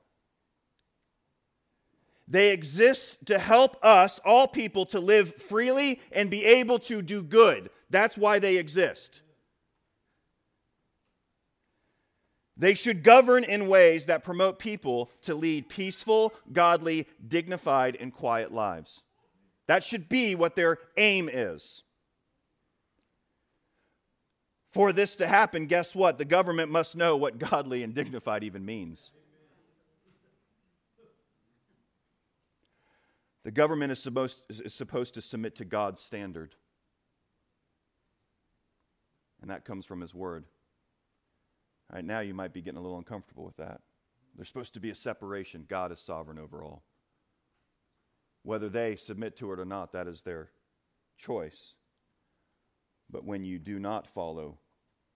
They 2.28 2.52
exist 2.52 3.17
to 3.28 3.39
help 3.39 3.78
us, 3.82 4.20
all 4.26 4.48
people, 4.50 4.86
to 4.88 5.00
live 5.00 5.34
freely 5.36 6.02
and 6.12 6.30
be 6.30 6.43
able 6.43 6.80
to 6.80 7.02
do 7.02 7.24
good. 7.24 7.70
That's 7.89 8.17
why 8.17 8.39
they 8.39 8.58
exist. 8.58 9.22
They 12.58 12.74
should 12.74 13.04
govern 13.04 13.43
in 13.43 13.67
ways 13.67 14.08
that 14.08 14.24
promote 14.24 14.58
people 14.58 15.12
to 15.24 15.36
lead 15.36 15.70
peaceful, 15.70 16.34
godly, 16.52 17.08
dignified, 17.28 17.96
and 18.00 18.12
quiet 18.12 18.52
lives. 18.52 19.04
That 19.67 19.84
should 19.84 20.10
be 20.10 20.34
what 20.34 20.56
their 20.56 20.80
aim 20.98 21.30
is. 21.32 21.84
For 24.72 24.91
this 24.91 25.15
to 25.17 25.28
happen, 25.28 25.67
guess 25.67 25.96
what? 25.96 26.17
The 26.17 26.26
government 26.26 26.72
must 26.72 26.96
know 26.96 27.15
what 27.15 27.38
godly 27.39 27.84
and 27.84 27.93
dignified 27.93 28.43
even 28.43 28.65
means. 28.65 29.12
The 33.43 33.52
government 33.52 33.91
is 33.91 34.00
supposed, 34.00 34.41
is 34.50 34.74
supposed 34.74 35.13
to 35.13 35.22
submit 35.22 35.56
to 35.58 35.65
God's 35.65 36.02
standard. 36.02 36.56
And 39.41 39.52
that 39.52 39.63
comes 39.63 39.86
from 39.86 40.02
His 40.02 40.13
Word. 40.13 40.46
Right 41.91 42.04
now, 42.04 42.19
you 42.19 42.34
might 42.34 42.54
be 42.54 42.62
getting 42.62 42.78
a 42.78 42.82
little 42.82 42.97
uncomfortable 42.97 43.45
with 43.45 43.58
that. 43.58 43.82
There's 44.36 44.47
supposed 44.47 44.73
to 44.73 44.80
be 44.80 44.89
a 44.89 44.95
separation. 44.95 45.65
God 45.67 45.91
is 45.91 46.00
sovereign 46.00 46.38
over 46.38 46.63
all. 46.63 46.84
Whether 48.43 48.69
they 48.69 48.95
submit 48.95 49.38
to 49.38 49.52
it 49.52 49.60
or 49.60 49.65
not, 49.65 49.93
that 49.93 50.08
is 50.08 50.21
their 50.21 50.50
choice. 51.17 51.73
But 53.10 53.26
when 53.26 53.43
you 53.43 53.58
do 53.58 53.80
not 53.80 54.08
follow 54.08 54.58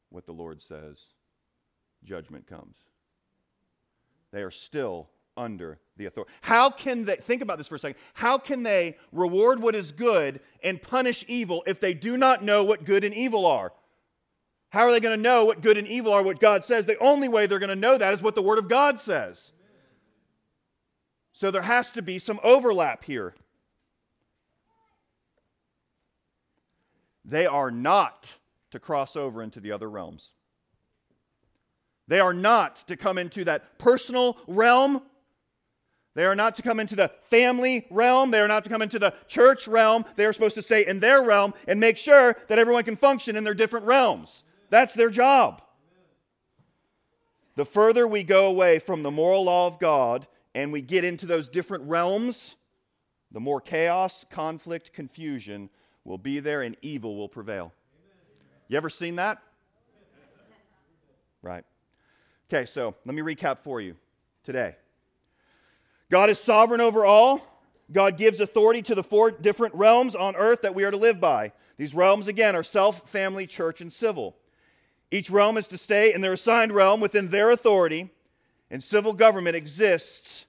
what 0.09 0.25
the 0.25 0.31
Lord 0.31 0.61
says, 0.61 1.07
judgment 2.03 2.47
comes. 2.47 2.75
They 4.31 4.41
are 4.41 4.51
still 4.51 5.09
under 5.37 5.79
the 5.97 6.05
authority. 6.05 6.31
How 6.41 6.69
can 6.69 7.05
they, 7.05 7.15
think 7.17 7.41
about 7.41 7.57
this 7.57 7.67
for 7.67 7.75
a 7.75 7.79
second, 7.79 7.99
how 8.13 8.37
can 8.37 8.63
they 8.63 8.97
reward 9.11 9.61
what 9.61 9.75
is 9.75 9.91
good 9.91 10.39
and 10.63 10.81
punish 10.81 11.23
evil 11.27 11.63
if 11.67 11.79
they 11.79 11.93
do 11.93 12.17
not 12.17 12.43
know 12.43 12.63
what 12.63 12.85
good 12.85 13.03
and 13.03 13.13
evil 13.13 13.45
are? 13.45 13.71
How 14.71 14.87
are 14.87 14.91
they 14.91 15.01
going 15.01 15.17
to 15.17 15.21
know 15.21 15.43
what 15.43 15.61
good 15.61 15.77
and 15.77 15.85
evil 15.85 16.13
are, 16.13 16.23
what 16.23 16.39
God 16.39 16.63
says? 16.63 16.85
The 16.85 16.97
only 16.99 17.27
way 17.27 17.45
they're 17.45 17.59
going 17.59 17.69
to 17.69 17.75
know 17.75 17.97
that 17.97 18.13
is 18.13 18.21
what 18.21 18.35
the 18.35 18.41
Word 18.41 18.57
of 18.57 18.69
God 18.69 19.01
says. 19.01 19.51
So 21.33 21.51
there 21.51 21.61
has 21.61 21.91
to 21.91 22.01
be 22.01 22.19
some 22.19 22.39
overlap 22.41 23.03
here. 23.03 23.35
They 27.25 27.45
are 27.45 27.69
not 27.69 28.33
to 28.71 28.79
cross 28.79 29.17
over 29.17 29.43
into 29.43 29.59
the 29.59 29.73
other 29.73 29.89
realms. 29.89 30.31
They 32.07 32.21
are 32.21 32.33
not 32.33 32.77
to 32.87 32.95
come 32.95 33.17
into 33.17 33.43
that 33.45 33.77
personal 33.77 34.37
realm. 34.47 35.01
They 36.15 36.23
are 36.23 36.35
not 36.35 36.55
to 36.55 36.61
come 36.61 36.79
into 36.79 36.95
the 36.95 37.11
family 37.29 37.87
realm. 37.89 38.31
They 38.31 38.39
are 38.39 38.47
not 38.47 38.63
to 38.63 38.69
come 38.69 38.81
into 38.81 38.99
the 38.99 39.13
church 39.27 39.67
realm. 39.67 40.05
They 40.15 40.25
are 40.25 40.33
supposed 40.33 40.55
to 40.55 40.61
stay 40.61 40.85
in 40.85 41.01
their 41.01 41.23
realm 41.23 41.53
and 41.67 41.77
make 41.77 41.97
sure 41.97 42.37
that 42.47 42.57
everyone 42.57 42.83
can 42.83 42.95
function 42.95 43.35
in 43.35 43.43
their 43.43 43.53
different 43.53 43.85
realms. 43.85 44.45
That's 44.71 44.93
their 44.93 45.11
job. 45.11 45.61
The 47.55 47.65
further 47.65 48.07
we 48.07 48.23
go 48.23 48.47
away 48.47 48.79
from 48.79 49.03
the 49.03 49.11
moral 49.11 49.43
law 49.43 49.67
of 49.67 49.77
God 49.77 50.25
and 50.55 50.71
we 50.71 50.81
get 50.81 51.03
into 51.03 51.25
those 51.25 51.49
different 51.49 51.83
realms, 51.87 52.55
the 53.31 53.41
more 53.41 53.61
chaos, 53.61 54.25
conflict, 54.29 54.93
confusion 54.93 55.69
will 56.05 56.17
be 56.17 56.39
there 56.39 56.61
and 56.61 56.77
evil 56.81 57.17
will 57.17 57.29
prevail. 57.29 57.73
You 58.69 58.77
ever 58.77 58.89
seen 58.89 59.17
that? 59.17 59.43
Right. 61.41 61.65
Okay, 62.51 62.65
so 62.65 62.95
let 63.05 63.13
me 63.13 63.21
recap 63.21 63.59
for 63.59 63.81
you 63.81 63.95
today. 64.43 64.77
God 66.09 66.29
is 66.29 66.39
sovereign 66.39 66.81
over 66.81 67.05
all. 67.05 67.41
God 67.91 68.17
gives 68.17 68.39
authority 68.39 68.81
to 68.83 68.95
the 68.95 69.03
four 69.03 69.31
different 69.31 69.75
realms 69.75 70.15
on 70.15 70.35
earth 70.37 70.61
that 70.61 70.73
we 70.73 70.85
are 70.85 70.91
to 70.91 70.97
live 70.97 71.19
by. 71.19 71.51
These 71.77 71.93
realms, 71.93 72.27
again, 72.27 72.55
are 72.55 72.63
self, 72.63 73.09
family, 73.09 73.45
church, 73.45 73.81
and 73.81 73.91
civil. 73.91 74.37
Each 75.11 75.29
realm 75.29 75.57
is 75.57 75.67
to 75.67 75.77
stay 75.77 76.13
in 76.13 76.21
their 76.21 76.33
assigned 76.33 76.71
realm 76.71 77.01
within 77.01 77.29
their 77.29 77.51
authority, 77.51 78.09
and 78.69 78.81
civil 78.81 79.11
government 79.11 79.57
exists 79.57 80.45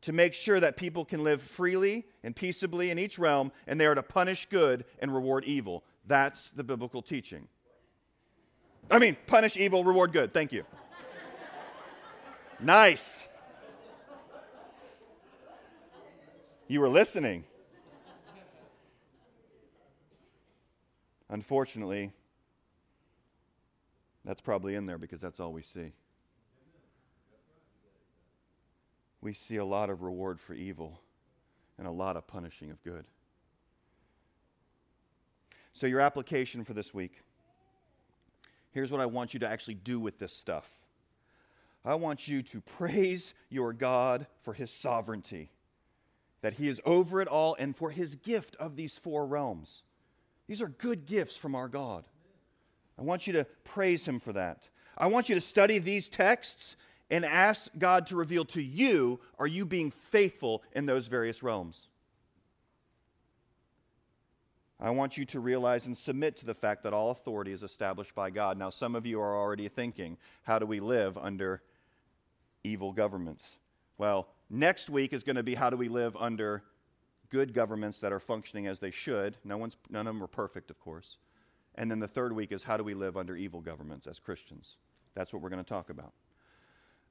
to 0.00 0.12
make 0.12 0.32
sure 0.32 0.58
that 0.58 0.76
people 0.76 1.04
can 1.04 1.22
live 1.22 1.42
freely 1.42 2.06
and 2.24 2.34
peaceably 2.34 2.90
in 2.90 2.98
each 2.98 3.18
realm, 3.18 3.52
and 3.66 3.78
they 3.78 3.84
are 3.84 3.94
to 3.94 4.02
punish 4.02 4.46
good 4.48 4.86
and 5.00 5.14
reward 5.14 5.44
evil. 5.44 5.84
That's 6.06 6.50
the 6.50 6.64
biblical 6.64 7.02
teaching. 7.02 7.46
I 8.90 8.98
mean, 8.98 9.16
punish 9.26 9.58
evil, 9.58 9.84
reward 9.84 10.12
good. 10.12 10.32
Thank 10.32 10.52
you. 10.52 10.64
nice. 12.58 13.24
You 16.68 16.80
were 16.80 16.88
listening. 16.88 17.44
Unfortunately, 21.28 22.12
that's 24.28 24.42
probably 24.42 24.74
in 24.74 24.84
there 24.84 24.98
because 24.98 25.22
that's 25.22 25.40
all 25.40 25.54
we 25.54 25.62
see. 25.62 25.90
we 29.22 29.32
see 29.32 29.56
a 29.56 29.64
lot 29.64 29.88
of 29.88 30.02
reward 30.02 30.38
for 30.38 30.52
evil 30.52 31.00
and 31.78 31.86
a 31.86 31.90
lot 31.90 32.14
of 32.14 32.26
punishing 32.26 32.70
of 32.70 32.82
good. 32.84 33.06
So, 35.72 35.86
your 35.86 36.00
application 36.00 36.62
for 36.62 36.74
this 36.74 36.92
week 36.92 37.22
here's 38.72 38.92
what 38.92 39.00
I 39.00 39.06
want 39.06 39.32
you 39.32 39.40
to 39.40 39.48
actually 39.48 39.74
do 39.74 39.98
with 39.98 40.18
this 40.18 40.34
stuff. 40.34 40.70
I 41.82 41.94
want 41.94 42.28
you 42.28 42.42
to 42.42 42.60
praise 42.76 43.32
your 43.48 43.72
God 43.72 44.26
for 44.42 44.52
his 44.52 44.70
sovereignty, 44.70 45.50
that 46.42 46.52
he 46.52 46.68
is 46.68 46.82
over 46.84 47.22
it 47.22 47.28
all, 47.28 47.56
and 47.58 47.74
for 47.74 47.90
his 47.90 48.14
gift 48.14 48.56
of 48.56 48.76
these 48.76 48.98
four 48.98 49.26
realms. 49.26 49.82
These 50.46 50.60
are 50.60 50.68
good 50.68 51.06
gifts 51.06 51.38
from 51.38 51.54
our 51.54 51.66
God. 51.66 52.04
I 52.98 53.02
want 53.02 53.26
you 53.26 53.32
to 53.34 53.44
praise 53.64 54.06
him 54.06 54.18
for 54.18 54.32
that. 54.32 54.68
I 54.96 55.06
want 55.06 55.28
you 55.28 55.34
to 55.34 55.40
study 55.40 55.78
these 55.78 56.08
texts 56.08 56.76
and 57.10 57.24
ask 57.24 57.70
God 57.78 58.06
to 58.08 58.16
reveal 58.16 58.44
to 58.46 58.62
you 58.62 59.20
are 59.38 59.46
you 59.46 59.64
being 59.64 59.90
faithful 59.90 60.62
in 60.74 60.86
those 60.86 61.06
various 61.06 61.42
realms? 61.42 61.88
I 64.80 64.90
want 64.90 65.16
you 65.16 65.24
to 65.26 65.40
realize 65.40 65.86
and 65.86 65.96
submit 65.96 66.36
to 66.36 66.46
the 66.46 66.54
fact 66.54 66.84
that 66.84 66.92
all 66.92 67.10
authority 67.10 67.52
is 67.52 67.64
established 67.64 68.14
by 68.14 68.30
God. 68.30 68.56
Now, 68.56 68.70
some 68.70 68.94
of 68.94 69.06
you 69.06 69.20
are 69.20 69.36
already 69.36 69.68
thinking, 69.68 70.16
how 70.44 70.60
do 70.60 70.66
we 70.66 70.78
live 70.78 71.18
under 71.18 71.62
evil 72.62 72.92
governments? 72.92 73.44
Well, 73.96 74.28
next 74.48 74.88
week 74.88 75.12
is 75.12 75.24
going 75.24 75.34
to 75.34 75.42
be 75.42 75.56
how 75.56 75.70
do 75.70 75.76
we 75.76 75.88
live 75.88 76.16
under 76.16 76.62
good 77.28 77.52
governments 77.54 77.98
that 78.00 78.12
are 78.12 78.20
functioning 78.20 78.68
as 78.68 78.78
they 78.78 78.92
should. 78.92 79.36
No 79.42 79.58
one's, 79.58 79.76
none 79.90 80.06
of 80.06 80.14
them 80.14 80.22
are 80.22 80.28
perfect, 80.28 80.70
of 80.70 80.78
course. 80.78 81.18
And 81.78 81.88
then 81.88 82.00
the 82.00 82.08
third 82.08 82.32
week 82.32 82.50
is 82.50 82.64
how 82.64 82.76
do 82.76 82.82
we 82.82 82.92
live 82.92 83.16
under 83.16 83.36
evil 83.36 83.60
governments 83.60 84.08
as 84.08 84.18
Christians? 84.18 84.74
That's 85.14 85.32
what 85.32 85.40
we're 85.40 85.48
going 85.48 85.64
to 85.64 85.68
talk 85.68 85.90
about. 85.90 86.12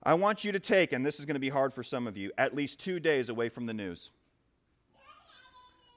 I 0.04 0.14
want 0.14 0.44
you 0.44 0.52
to 0.52 0.60
take, 0.60 0.92
and 0.92 1.06
this 1.06 1.20
is 1.20 1.26
going 1.26 1.36
to 1.36 1.40
be 1.40 1.50
hard 1.50 1.74
for 1.74 1.84
some 1.84 2.06
of 2.06 2.18
you, 2.18 2.32
at 2.38 2.54
least 2.54 2.80
two 2.80 3.00
days 3.00 3.30
away 3.30 3.48
from 3.48 3.66
the 3.66 3.74
news. 3.74 4.12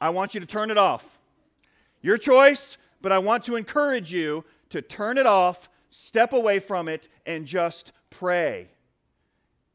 I 0.00 0.10
want 0.10 0.34
you 0.34 0.40
to 0.40 0.46
turn 0.46 0.70
it 0.70 0.78
off. 0.78 1.18
Your 2.00 2.16
choice, 2.16 2.78
but 3.02 3.10
I 3.10 3.18
want 3.18 3.44
to 3.46 3.56
encourage 3.56 4.12
you 4.12 4.44
to 4.70 4.80
turn 4.80 5.18
it 5.18 5.26
off, 5.26 5.68
step 5.90 6.32
away 6.32 6.60
from 6.60 6.88
it, 6.88 7.08
and 7.26 7.46
just 7.46 7.90
pray 8.08 8.68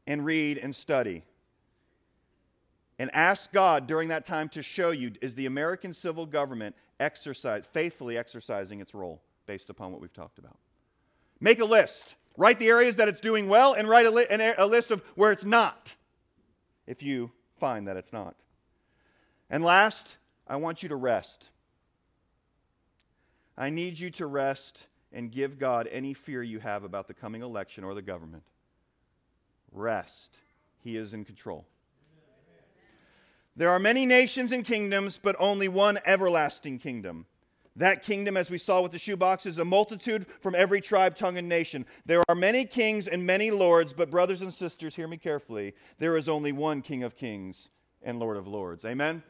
and 0.06 0.24
read 0.24 0.56
and 0.56 0.74
study. 0.74 1.22
And 2.98 3.14
ask 3.14 3.52
God 3.52 3.86
during 3.86 4.08
that 4.08 4.24
time 4.24 4.48
to 4.50 4.62
show 4.62 4.90
you 4.90 5.12
is 5.20 5.34
the 5.34 5.46
American 5.46 5.92
civil 5.92 6.24
government 6.24 6.74
exercise, 6.98 7.64
faithfully 7.72 8.16
exercising 8.16 8.80
its 8.80 8.94
role 8.94 9.20
based 9.46 9.68
upon 9.68 9.92
what 9.92 10.00
we've 10.00 10.12
talked 10.12 10.38
about. 10.38 10.56
Make 11.40 11.60
a 11.60 11.64
list. 11.64 12.14
Write 12.38 12.58
the 12.58 12.68
areas 12.68 12.96
that 12.96 13.08
it's 13.08 13.20
doing 13.20 13.48
well 13.48 13.74
and 13.74 13.88
write 13.88 14.06
a, 14.06 14.10
li- 14.10 14.26
a 14.30 14.66
list 14.66 14.90
of 14.90 15.02
where 15.14 15.32
it's 15.32 15.44
not, 15.44 15.92
if 16.86 17.02
you 17.02 17.30
find 17.58 17.88
that 17.88 17.96
it's 17.96 18.12
not. 18.12 18.34
And 19.48 19.64
last, 19.64 20.16
I 20.46 20.56
want 20.56 20.82
you 20.82 20.88
to 20.90 20.96
rest. 20.96 21.48
I 23.56 23.70
need 23.70 23.98
you 23.98 24.10
to 24.12 24.26
rest 24.26 24.78
and 25.12 25.30
give 25.30 25.58
God 25.58 25.88
any 25.90 26.12
fear 26.14 26.42
you 26.42 26.58
have 26.60 26.84
about 26.84 27.08
the 27.08 27.14
coming 27.14 27.42
election 27.42 27.84
or 27.84 27.94
the 27.94 28.02
government. 28.02 28.42
Rest. 29.72 30.36
He 30.82 30.96
is 30.96 31.14
in 31.14 31.24
control. 31.24 31.66
There 33.56 33.70
are 33.70 33.78
many 33.78 34.04
nations 34.04 34.52
and 34.52 34.64
kingdoms, 34.64 35.18
but 35.20 35.34
only 35.38 35.68
one 35.68 35.98
everlasting 36.04 36.78
kingdom. 36.78 37.24
That 37.76 38.02
kingdom, 38.02 38.36
as 38.36 38.50
we 38.50 38.58
saw 38.58 38.82
with 38.82 38.92
the 38.92 38.98
shoebox, 38.98 39.46
is 39.46 39.58
a 39.58 39.64
multitude 39.64 40.26
from 40.40 40.54
every 40.54 40.80
tribe, 40.80 41.16
tongue, 41.16 41.38
and 41.38 41.48
nation. 41.48 41.86
There 42.04 42.22
are 42.28 42.34
many 42.34 42.64
kings 42.64 43.06
and 43.06 43.24
many 43.26 43.50
lords, 43.50 43.92
but, 43.92 44.10
brothers 44.10 44.42
and 44.42 44.52
sisters, 44.52 44.94
hear 44.94 45.08
me 45.08 45.16
carefully. 45.16 45.74
There 45.98 46.16
is 46.16 46.28
only 46.28 46.52
one 46.52 46.80
King 46.82 47.02
of 47.02 47.16
kings 47.16 47.70
and 48.02 48.18
Lord 48.18 48.36
of 48.36 48.46
lords. 48.46 48.84
Amen? 48.84 49.22